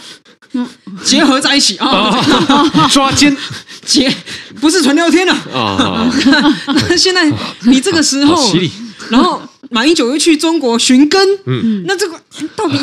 [1.04, 3.36] 结合在一起啊，哦、 抓奸
[3.84, 4.12] 结
[4.60, 6.08] 不是纯聊天了啊。
[6.88, 7.30] 那 现在
[7.62, 8.52] 你这个时候，
[9.10, 12.20] 然后马英九又去中国寻根，嗯，那这个
[12.54, 12.78] 到底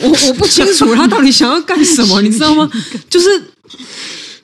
[0.00, 2.70] 我我不清楚他到底想要干什么，你知道吗？
[3.10, 3.42] 就是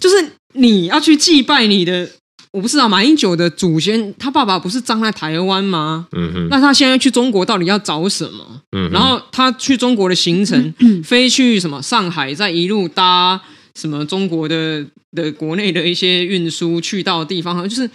[0.00, 2.08] 就是你要去祭拜你的。
[2.52, 6.06] 我不知道马英九的祖先，他爸爸不是葬在台湾吗？
[6.12, 6.48] 嗯哼。
[6.48, 8.60] 那他现在去中国到底要找什么？
[8.72, 8.90] 嗯。
[8.92, 13.40] 然后他去中国的行程，嗯、 飞去什么上海，再一路搭
[13.74, 17.90] 什么中国的的国内的一些运输去到的地方，好像就是。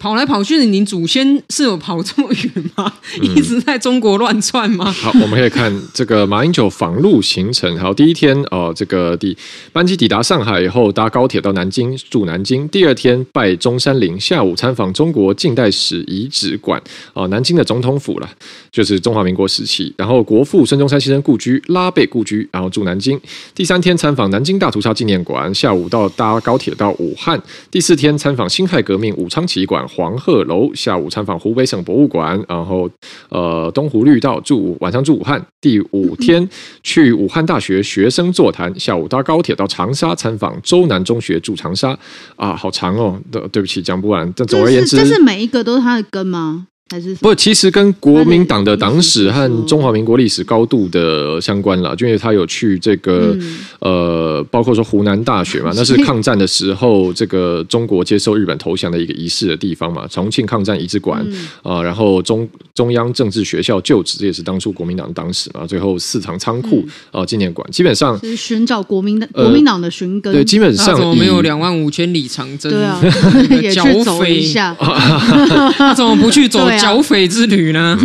[0.00, 2.90] 跑来跑去的，你祖先是有跑这么远吗？
[3.20, 4.90] 嗯、一直在中国乱窜吗？
[4.90, 7.78] 好，我们可以看这个马英九访陆行程。
[7.78, 9.36] 好，第一天哦、呃，这个第
[9.74, 12.66] 班机抵达上海以后，搭高铁到南京住南京。
[12.70, 16.80] 第二天拜中山陵，下午参访中国近代史遗址馆
[17.12, 18.30] 哦、呃，南京的总统府了，
[18.72, 19.92] 就是中华民国时期。
[19.96, 23.20] 然后国父孙中山先生故居拉贝故居，然后住南京。
[23.54, 27.40] 第三天参访南京大屠杀纪念馆，下午到搭高铁到武汉。
[27.70, 29.86] 第四天参访辛亥革命武昌起义馆。
[29.88, 32.88] 黄鹤楼，下午参访湖北省博物馆，然后
[33.28, 35.44] 呃东湖绿道住晚上住武汉。
[35.60, 36.48] 第五天
[36.82, 41.98] 去武汉大学学生座谈，下午搭高铁到长沙参访周南中学住长沙
[42.36, 44.32] 啊，好长哦，对对不起讲不完。
[44.36, 46.68] 但总而言之，这是每一个都是他的根吗？
[46.90, 61.20] 还是不，其实跟国民党的党史和中华民国历史高度的相关了，就因为他有去这个、嗯、呃，包括说湖南大学嘛， 那是抗战的时候，这个中国接受日本投降的一个仪式的地方嘛，重庆抗战遗址馆
[61.62, 72.72] 啊、呃，然后中中央政治学校旧址，这也是当初国民党的党史嘛，最后四行仓库啊纪念馆，基本上是寻找国民的国民党的寻根、呃，对，基本上怎么没有两万五千里长征？
[72.72, 73.00] 对啊，
[73.62, 74.74] 也去走一下，
[75.78, 76.68] 他怎么不去走？
[76.80, 77.98] 剿匪之旅呢？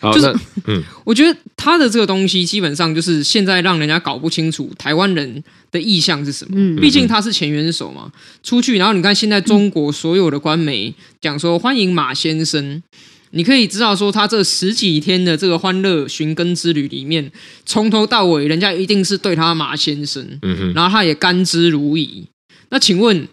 [0.00, 0.34] 嗯、 就是，
[0.66, 6.52] 嗯，我觉得他的这个东西基本上就是现在让人家搞不清楚台湾人的意向是什么。
[6.56, 8.10] 嗯，毕竟他是前元首嘛，
[8.42, 12.82] 出去，然后你看现在中国所有的官媒讲说欢迎马先生，
[13.30, 17.30] 你可以知道说他这十几天的这个欢乐寻根之旅里面，
[17.64, 22.24] 从头到尾人家一定是对他马先生，嗯哼，然后他也甘之如饴。
[22.70, 23.26] 那请问？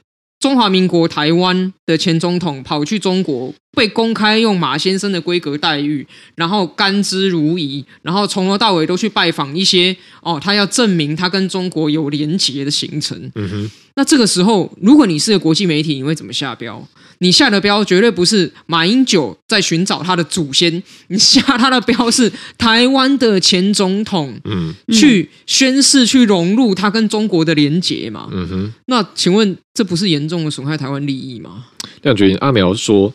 [0.44, 13.18] 中华民国台湾的前总统跑去中国，被公开用马先生的规格待遇，然后甘之如饴，然后从头到尾都去拜访一些哦，他要证明他跟中国有连结的行程。
[13.36, 16.86] 嗯哼，那这个时候，如果你是个国际媒体，你会怎么下标？
[17.24, 31.66] 你下的标绝对不是马英九在寻找他的祖先，你下他的标是台湾的前总统，嗯，去宣誓去融入他跟中国的连结嘛，嗯哼，那请问这不是严重的损害台湾利益吗？
[32.02, 33.14] 亮君阿苗说。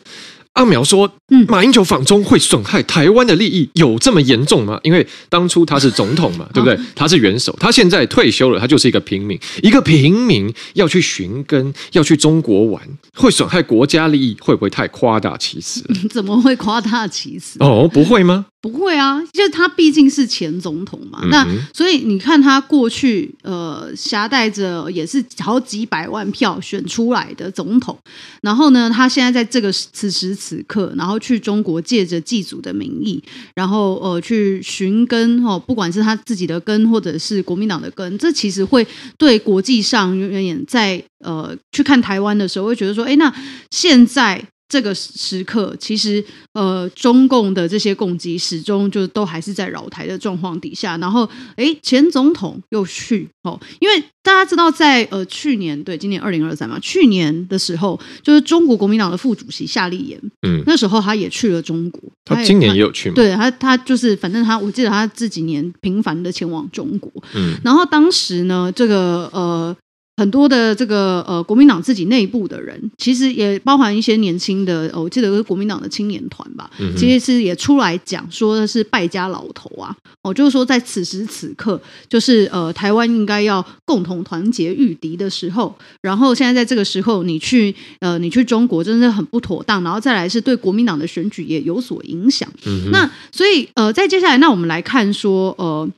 [0.59, 1.09] 阿苗说
[1.47, 4.77] ：“马英九访中会损害台湾的利益，有这么严重吗？
[4.83, 6.77] 因为当初他是总统嘛， 对不对？
[6.93, 9.39] 他是元首，他现在退休了，他就是一个平民。
[9.63, 12.81] 一个平民要去寻根，要去中国玩，
[13.15, 15.81] 会损害国家利益，会不会太夸大其词？
[16.11, 17.55] 怎么会夸大其词？
[17.61, 27.97] 哦，不会吗？”不会啊，就是他毕竟是前总统嘛，嗯、那所以你看他过去呃挟带着也是好几百万票选出来的总统，
[28.41, 33.23] 然后呢，他现在在这个此时此刻，然后去中国借着祭祖的名义，
[33.55, 38.85] 然后呃去寻根哦，不管是他自己的根或者是国民党的根，这其实会
[39.17, 43.33] 对国际上远远在呃去看台湾的时候会觉得说，哎，那
[43.71, 44.43] 现在。
[44.69, 50.95] 这个时刻，其实呃，中共的这些攻击始终就都还是在扰台的状况底下。
[50.97, 63.15] 然后，哎，前总统又去哦，因为大家知道在，在呃去年对今年二零二三嘛，去年的时候，就是中国国民党的副主席夏立言，嗯，那时候他也去了中国，他今年也有去吗？
[63.15, 69.75] 对他，他就是反正他，我记得他这几年频繁的前往中国，嗯，然后当时呢，这个呃。
[70.19, 92.49] 很多的这个呃，国民党自己内部的人，其实也包含一些年轻的，我记得是国民党的青年团吧，嗯、其实是也出来讲说的是败家老头啊，哦，就是说在此时此刻，就是呃，台湾应该要共同团结御敌的时候，然后现在在这个时候，你去呃，你去中国真的很不妥当，然后再来是对国民党的选举也有所影响。
[92.65, 95.89] 嗯、那所以呃，在接下来，那我们来看说呃。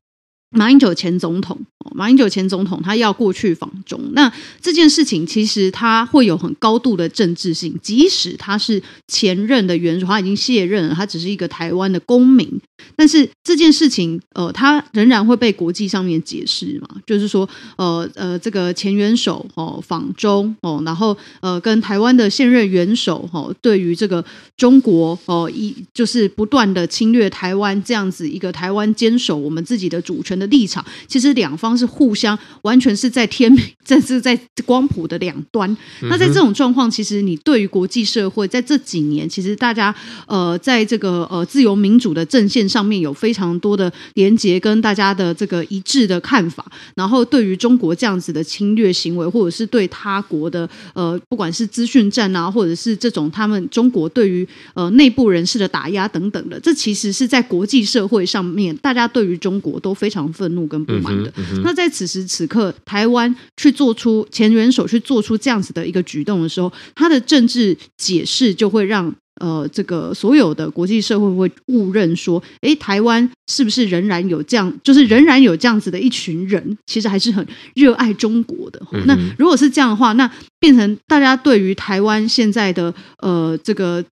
[0.53, 1.57] 马英九前总统，
[1.93, 12.47] 马英九前总统，他要过去访中，那这件事情其实他会有很高度的政治性，即使他是前任的元首，他已经卸任了，他只是一个台湾的公民。
[12.95, 24.23] 但是这件事情，呃，他仍然会被国际上面解释嘛，就是说，呃呃，这个前元首哦访中哦，然后呃跟台湾的现任元首哦，对于这个
[24.57, 35.75] 中国哦一就是不断的侵略台湾这样子一个台湾坚守我们自己的主权的立场，其实两方是互相完全是在天平，在这在光谱的两端。
[36.01, 39.93] 那在这种状况，其实你对于国际社会在这几年，其实大家
[40.27, 46.65] 呃在这个呃自由民主的阵线上面有非常多的连结，跟大家的这个一致的看法。
[46.95, 61.31] 然后对于中国这样子的侵略行为，或者是对他国的呃，不管是资讯战啊，或者是这种他们中国对于呃内部人士的打压等等的，这其实是在国际社会上面，大家对于中国都非常愤怒跟不满的。
[61.37, 69.13] 嗯嗯、那在此时此刻，台湾去做出前元首去做出这样子的一个举动的时候，他的政治解释就会让。
[69.39, 77.43] 呃，这个所有的国际社会会误认说，诶，台湾是不是仍然有这样，就是仍然有这样子的一群人，其实还是很
[77.73, 78.79] 热爱中国的。
[78.91, 84.05] 嗯、那如果是这样的话，那变成大家对于台湾现在的呃这个。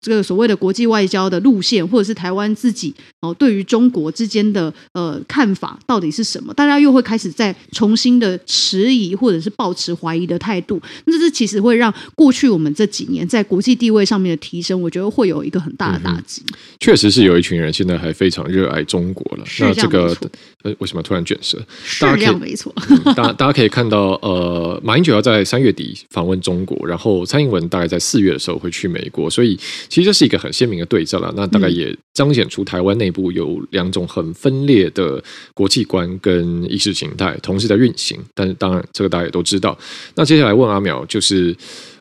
[0.00, 6.54] 这个所谓的国际外交的路线，或者是台湾自己哦，对于中国之间的呃看法到底是什么？
[6.54, 10.80] 大家又会开始再重新的迟疑，或者是抱持怀疑的态度。
[11.06, 16.42] 那这其实会让过去我们这几年在国际地位上面的提升，我觉得会有一个很大的打击。
[16.48, 19.44] 嗯、确实是有一群人现在还非常热爱中国了。
[19.58, 20.16] 那这个
[20.64, 21.58] 呃，为什么突然卷舌？
[21.84, 22.74] 是这样没错。
[23.16, 29.58] 大家大家可以看到，呃，马英九要在三月底访问中国，然后蔡英文大概在四月的时候会去美国，所以。
[29.88, 35.22] 其实这是一个很鲜明的对照了，那大概也彰显出台湾内部有两种很分裂的
[35.54, 38.18] 国际观跟意识形态同时在运行。
[38.34, 39.76] 但是当然，这个大家也都知道。
[40.14, 41.56] 那接下来问阿苗，就是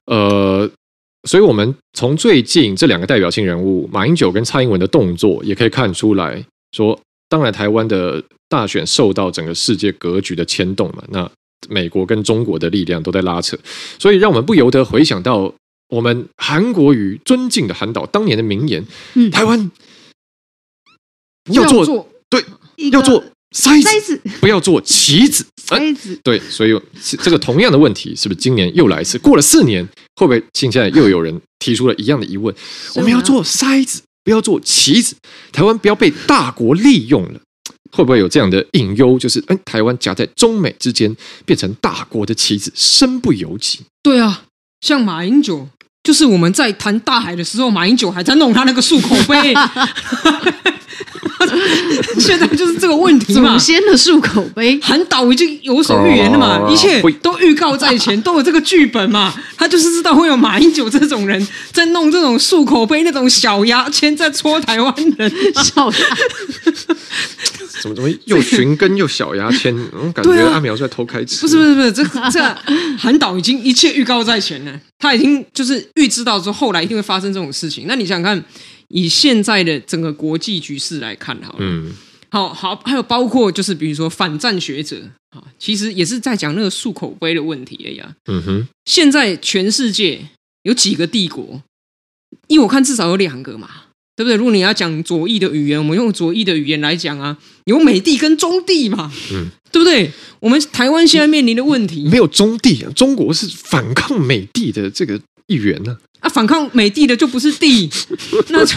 [0.05, 0.69] 呃，
[1.23, 6.43] 所以我们从最近这两个代表性人物马英九跟蔡英文的动作，也可以看出来
[6.73, 6.99] 说，
[7.29, 11.29] 当然台湾的大选受到整个世界格局的牵动嘛，那
[11.69, 13.57] 美国跟中国的力量都在拉扯，
[13.99, 15.53] 所以让我们不由得回想到。
[15.89, 18.85] 我们韩国瑜尊敬的韩导当年的名言
[19.15, 19.71] ：“嗯、台湾
[21.49, 22.45] 要做，要做对，
[22.91, 23.23] 要做
[23.55, 25.45] 筛子，子不要做棋子。
[25.65, 26.77] 筛子对，所以
[27.23, 29.17] 这个同样的问题，是不是今年又来一次？
[29.17, 29.87] 过了四年，
[30.17, 32.53] 会不会现在又有人提出了一样的疑问？
[32.95, 35.15] 我们要做筛子，不要做棋子。
[35.53, 37.39] 台湾不要被大国利用了，
[37.91, 39.17] 会不会有这样的隐忧？
[39.17, 41.15] 就是，哎，台湾夹在中美之间，
[41.45, 43.79] 变成大国的棋子，身不由己。
[44.01, 44.45] 对啊，
[44.81, 45.67] 像马英九。”
[46.07, 49.53] 就是我们在谈大海的时候，马英九还在弄他那个漱口杯，
[52.17, 53.51] 现在就是这个问题嘛。
[53.51, 59.33] 祖先的漱口杯，韩导已经有所预言了嘛，一切都预告在前，都有这个剧本嘛。
[59.57, 65.97] 他就是知道会有马英九这种人在弄这种漱口杯那种小牙签，在戳台湾人小牙。
[67.81, 69.75] 怎么怎么又寻根又小牙签？
[69.93, 71.41] 我感觉阿苗是在偷开吃。
[71.41, 72.55] 不是不是不是，这这
[72.97, 77.85] 韩导已经一切预告在前了，他已经就是预知到说后来一定会发生这种事情。
[77.87, 78.45] 那你想想看，
[78.87, 81.91] 以现在的整个国际局势来看，好了，嗯，
[82.29, 88.15] 好好，还有包括就是比如说反战学者啊，其实也是在讲那个漱口杯的问题而已啊。
[88.31, 90.29] 嗯哼，现在全世界
[90.63, 91.61] 有几个帝国？
[92.47, 93.69] 因为我看至少有两个嘛。
[94.17, 94.35] 对不对？
[94.35, 100.11] 如果你要讲左翼的语言，我们用左翼的语言来讲啊，有美帝跟中帝嘛，嗯，对不对？
[100.39, 105.97] 我们台湾现在面临的问题没有中帝啊，中国是反抗美帝的这个一员呢。
[106.19, 107.89] 啊，反抗美帝的就不是帝。
[108.49, 108.75] 那就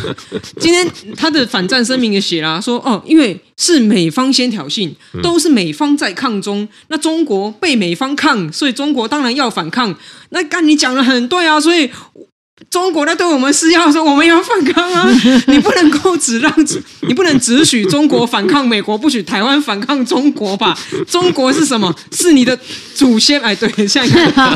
[0.58, 4.92] 今天他的反战声明也写了，说哦，因为是美方先挑衅，
[5.22, 9.96] 都是美方在抗中，那中国被美方抗，所以中国当然要反抗。
[10.30, 11.90] 那干你讲的很对啊，所以。
[12.68, 15.08] 中国在对我们施压的时候，我们也要反抗啊！
[15.48, 16.52] 你不能够只让，
[17.08, 20.76] 你不能只许中国反抗美国，不许台湾反抗中国吧？
[21.08, 21.94] 中国是什么？
[22.12, 22.56] 是你的
[22.94, 23.40] 祖先？
[23.40, 24.08] 哎，对，现在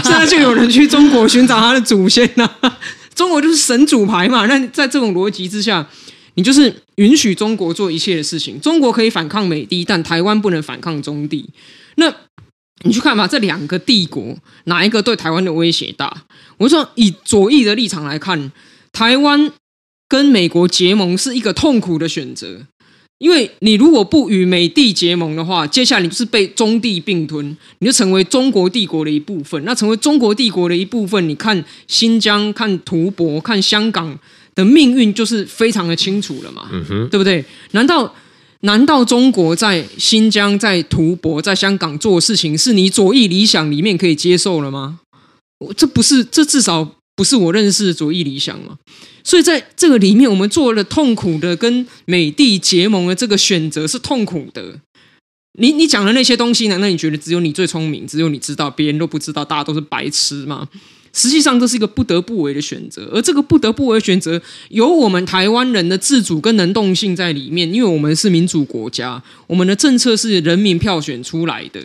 [0.02, 2.78] 现在就有人去中国寻找他的祖先呐、啊。
[3.14, 4.46] 中国就是神主牌嘛。
[4.46, 5.86] 那在这种逻辑之下，
[6.34, 8.60] 你就是允许中国做一切的事情。
[8.60, 11.48] 中国可以反抗美帝，但台湾不能反抗中帝。
[11.96, 12.12] 那
[12.82, 16.24] 你去看吧，这两个帝国哪一个对台湾的威胁大？
[16.58, 18.52] 我说，以左翼的立场来看，
[18.92, 19.50] 台湾
[20.08, 22.66] 跟美国结盟是一个痛苦的选择，
[23.18, 29.64] 因为你如果不与美帝结盟的话，接下来你就是被中帝并吞，你就成为中国帝国的一部分。
[29.64, 34.18] 那成为中国帝国的一部分，你看新疆、看吐蕃、看香港
[34.54, 36.68] 的命运就是非常的清楚了嘛，
[37.10, 37.44] 对不对？
[37.70, 38.14] 难道
[38.64, 45.00] 难道中国在新疆、在吐蕃、在香港做事情，是你左翼理想里面可以接受了吗？
[45.76, 48.76] 这不是，这至少不是我认识的左翼理想嘛。
[49.22, 54.80] 所以在这个里面，我们做了痛苦的跟美帝结盟的这个选择是痛苦的。
[55.58, 60.68] 你你讲的那些东西，难道你觉得只有你最聪明，只有你知道，别人都不知道，大家都是白痴吗？
[61.14, 71.80] 实际上，这是一个不得不为的选择，而这个不得不为的选择，有我们台湾人的自主跟能动性在里面，因为我们是民主国家，我们的政策是人民票选出来的。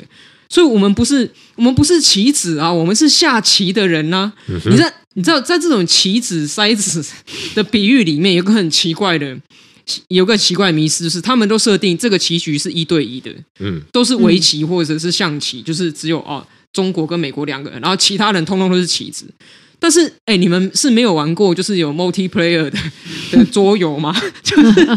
[0.51, 4.59] 所以，我们不是我们不是棋子啊，我们是下棋的人呐、啊嗯。
[4.71, 7.05] 你在你知道，在这种棋子筛子
[7.53, 9.37] 的比喻里面，有个很奇怪的，
[10.07, 16.43] 有个奇怪的迷思，就是他们都设定这个棋局是一对一的，嗯，都是围棋或者是象棋，就是只有哦
[16.73, 19.25] 中国跟美国两个人，然后其他人通通都是棋子。
[19.81, 22.77] 但是，哎，你们是没有玩过就是有 multiplayer 的
[23.31, 24.13] 的桌游吗？
[24.43, 24.87] 就是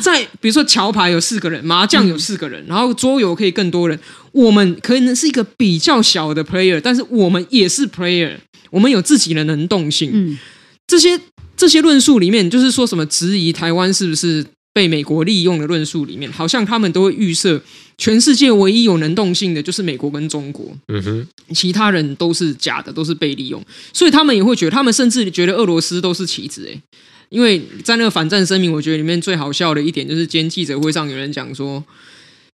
[0.00, 3.98] 在比如说桥牌有四个人，麻将有四个人，然后桌游可以更多人。
[4.30, 8.36] 我们可能是一个比较小的 player，但是我们也是 player，
[8.70, 10.12] 我们有自己的能动性。
[10.14, 10.38] 嗯，
[10.86, 11.20] 这些
[11.56, 17.60] 这些论述里面，就是说什么质疑台湾是不是被美国利用的论述里面，好像他们都会预设
[17.98, 20.76] 全世界唯一有能动性的就是美国跟中国。
[20.88, 23.62] 嗯哼，其他人都是假的，都是被利用，
[23.92, 26.64] 所以他们也会觉得，他们甚至觉得俄罗斯都是棋子。
[26.66, 26.80] 诶，
[27.28, 31.84] 因为在那个反战声明，我觉得里面最好笑的一点就是，今天记者会上有人讲说。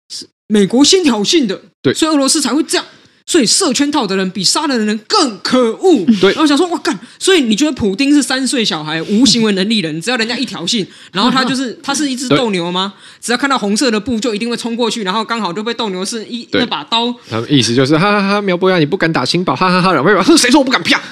[0.08, 2.86] 是美国先挑衅的，对，所以俄罗斯才会这样。
[3.28, 6.06] 所以设圈套的人比杀人的人更可恶。
[6.20, 6.96] 对，然后想说，我干！
[7.18, 10.00] 所以你觉得普丁是三岁小孩，无行为能力人？
[10.00, 12.94] 只要人家一挑衅，然后他就是 他是一只斗牛吗？
[13.20, 17.12] 只要看到红色的布，就一定会冲过去，然后刚好就被斗牛士一那把刀。
[17.28, 20.80] 他们意思就是，哈哈哈，苗博雅，你不敢打新堡，哈哈哈，苗博雅，谁说我不敢？
[20.84, 21.02] 啪！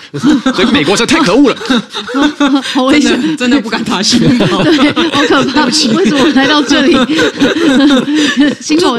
[0.55, 1.57] 所以美国这太可恶了，
[2.63, 5.65] 好危险，真的不敢打新堡，对，好可怕。
[5.67, 6.97] 为什么来到这里？
[8.61, 8.97] 新堡，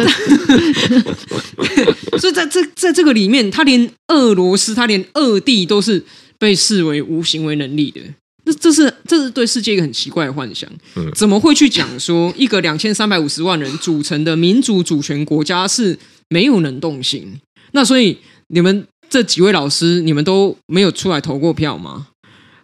[2.17, 3.04] 所以在这在这。
[3.05, 6.03] 这个里面，他连俄罗斯，他连俄帝都是
[6.39, 8.01] 被视为无行为能力的。
[8.45, 10.67] 那这是这是对世界一个很奇怪的幻想。
[10.95, 15.95] 嗯，怎么会去讲说一个两千三百五十万人组成的民主主权国家是
[16.29, 17.39] 没有能动性？
[17.73, 22.07] 那所以你们这几位老师，你们都没有出来投过票吗？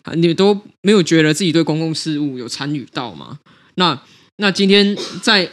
[0.02, 3.38] 啊你们都没有觉得自己对公共事务有参与到吗？
[3.76, 4.02] 那
[4.38, 5.52] 那今天在。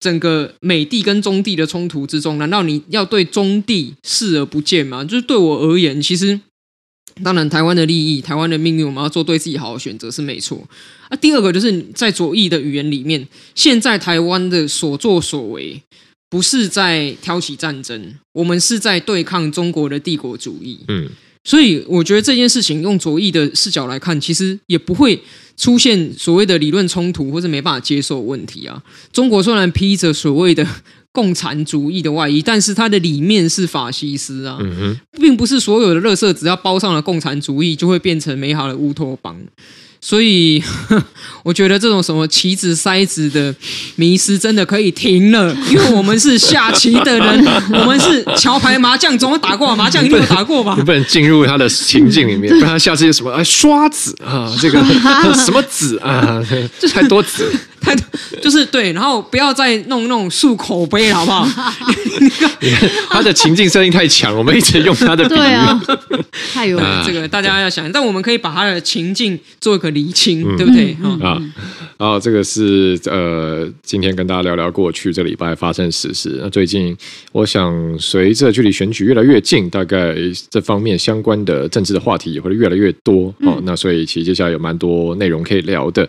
[0.00, 5.04] 整个美帝跟中帝的冲突之中，难道你要对中帝视而不见吗？
[5.04, 6.40] 就是对我而言，其实
[7.22, 10.66] 当然台湾的利益、台湾的命运，我们要做对自己好的选择是没错。
[11.08, 15.82] 啊，第二个就是在左翼的语言里面，现在台湾的所作所为
[16.30, 20.78] 不是在挑起战争，我们是在对抗中国的帝国主义。
[20.88, 21.08] 嗯。
[21.44, 25.18] 所以我觉得这件事情用左翼的视角来看，其实也不会
[25.58, 28.82] 出现所谓的理论冲突或者没办法接受问题啊。
[29.12, 30.66] 中国虽然披着所谓的
[31.12, 34.56] 共产主义的外衣，但是它的里面是法西斯啊，
[35.20, 39.36] 并不是所有的垃圾只要包上了共产主义就会变成美好的乌托邦。
[40.00, 40.62] 所以，
[41.42, 43.54] 我觉得这种什么棋子筛子的
[43.96, 50.74] 迷失真的可以停了， 因为我们是下棋的人， 我们是桥牌麻将，总会打过麻将，一定有打过吧？
[50.78, 54.82] 你不能进入他的情境里面，不然他下次有什么哎刷子啊，这个
[55.44, 56.40] 什么子啊，
[56.78, 57.50] 这太多子。
[57.82, 57.94] 他
[58.42, 61.46] 就是对，然后不要再弄那种漱口杯，好不好？
[63.10, 65.80] 他的情境设定太强，我们一直用他的 比喻，啊、
[66.52, 70.96] 太有这个大家要想，但我们可以把他的情境做一个厘清，嗯、对不对？
[71.02, 71.40] 嗯、啊，
[71.96, 76.38] 然后这个是呃，今天跟大家聊聊过去这礼拜发生时事。
[76.42, 76.96] 那最近，
[77.32, 80.14] 我想随着距离选举越来越近，大概
[80.50, 83.28] 这方面相关的政治的话题也会越来越多。
[83.40, 86.08] 哦、嗯，那所以其实接下来有蛮多内容可以聊的。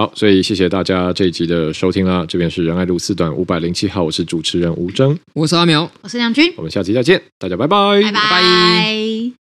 [0.00, 2.24] 好，所以谢谢大家这一集的收听啦。
[2.26, 9.39] 这边是仁爱路四段五百零七号，我是主持人吴峥，我是阿苗，我是梁军，我们下期再见，大家拜拜，拜拜。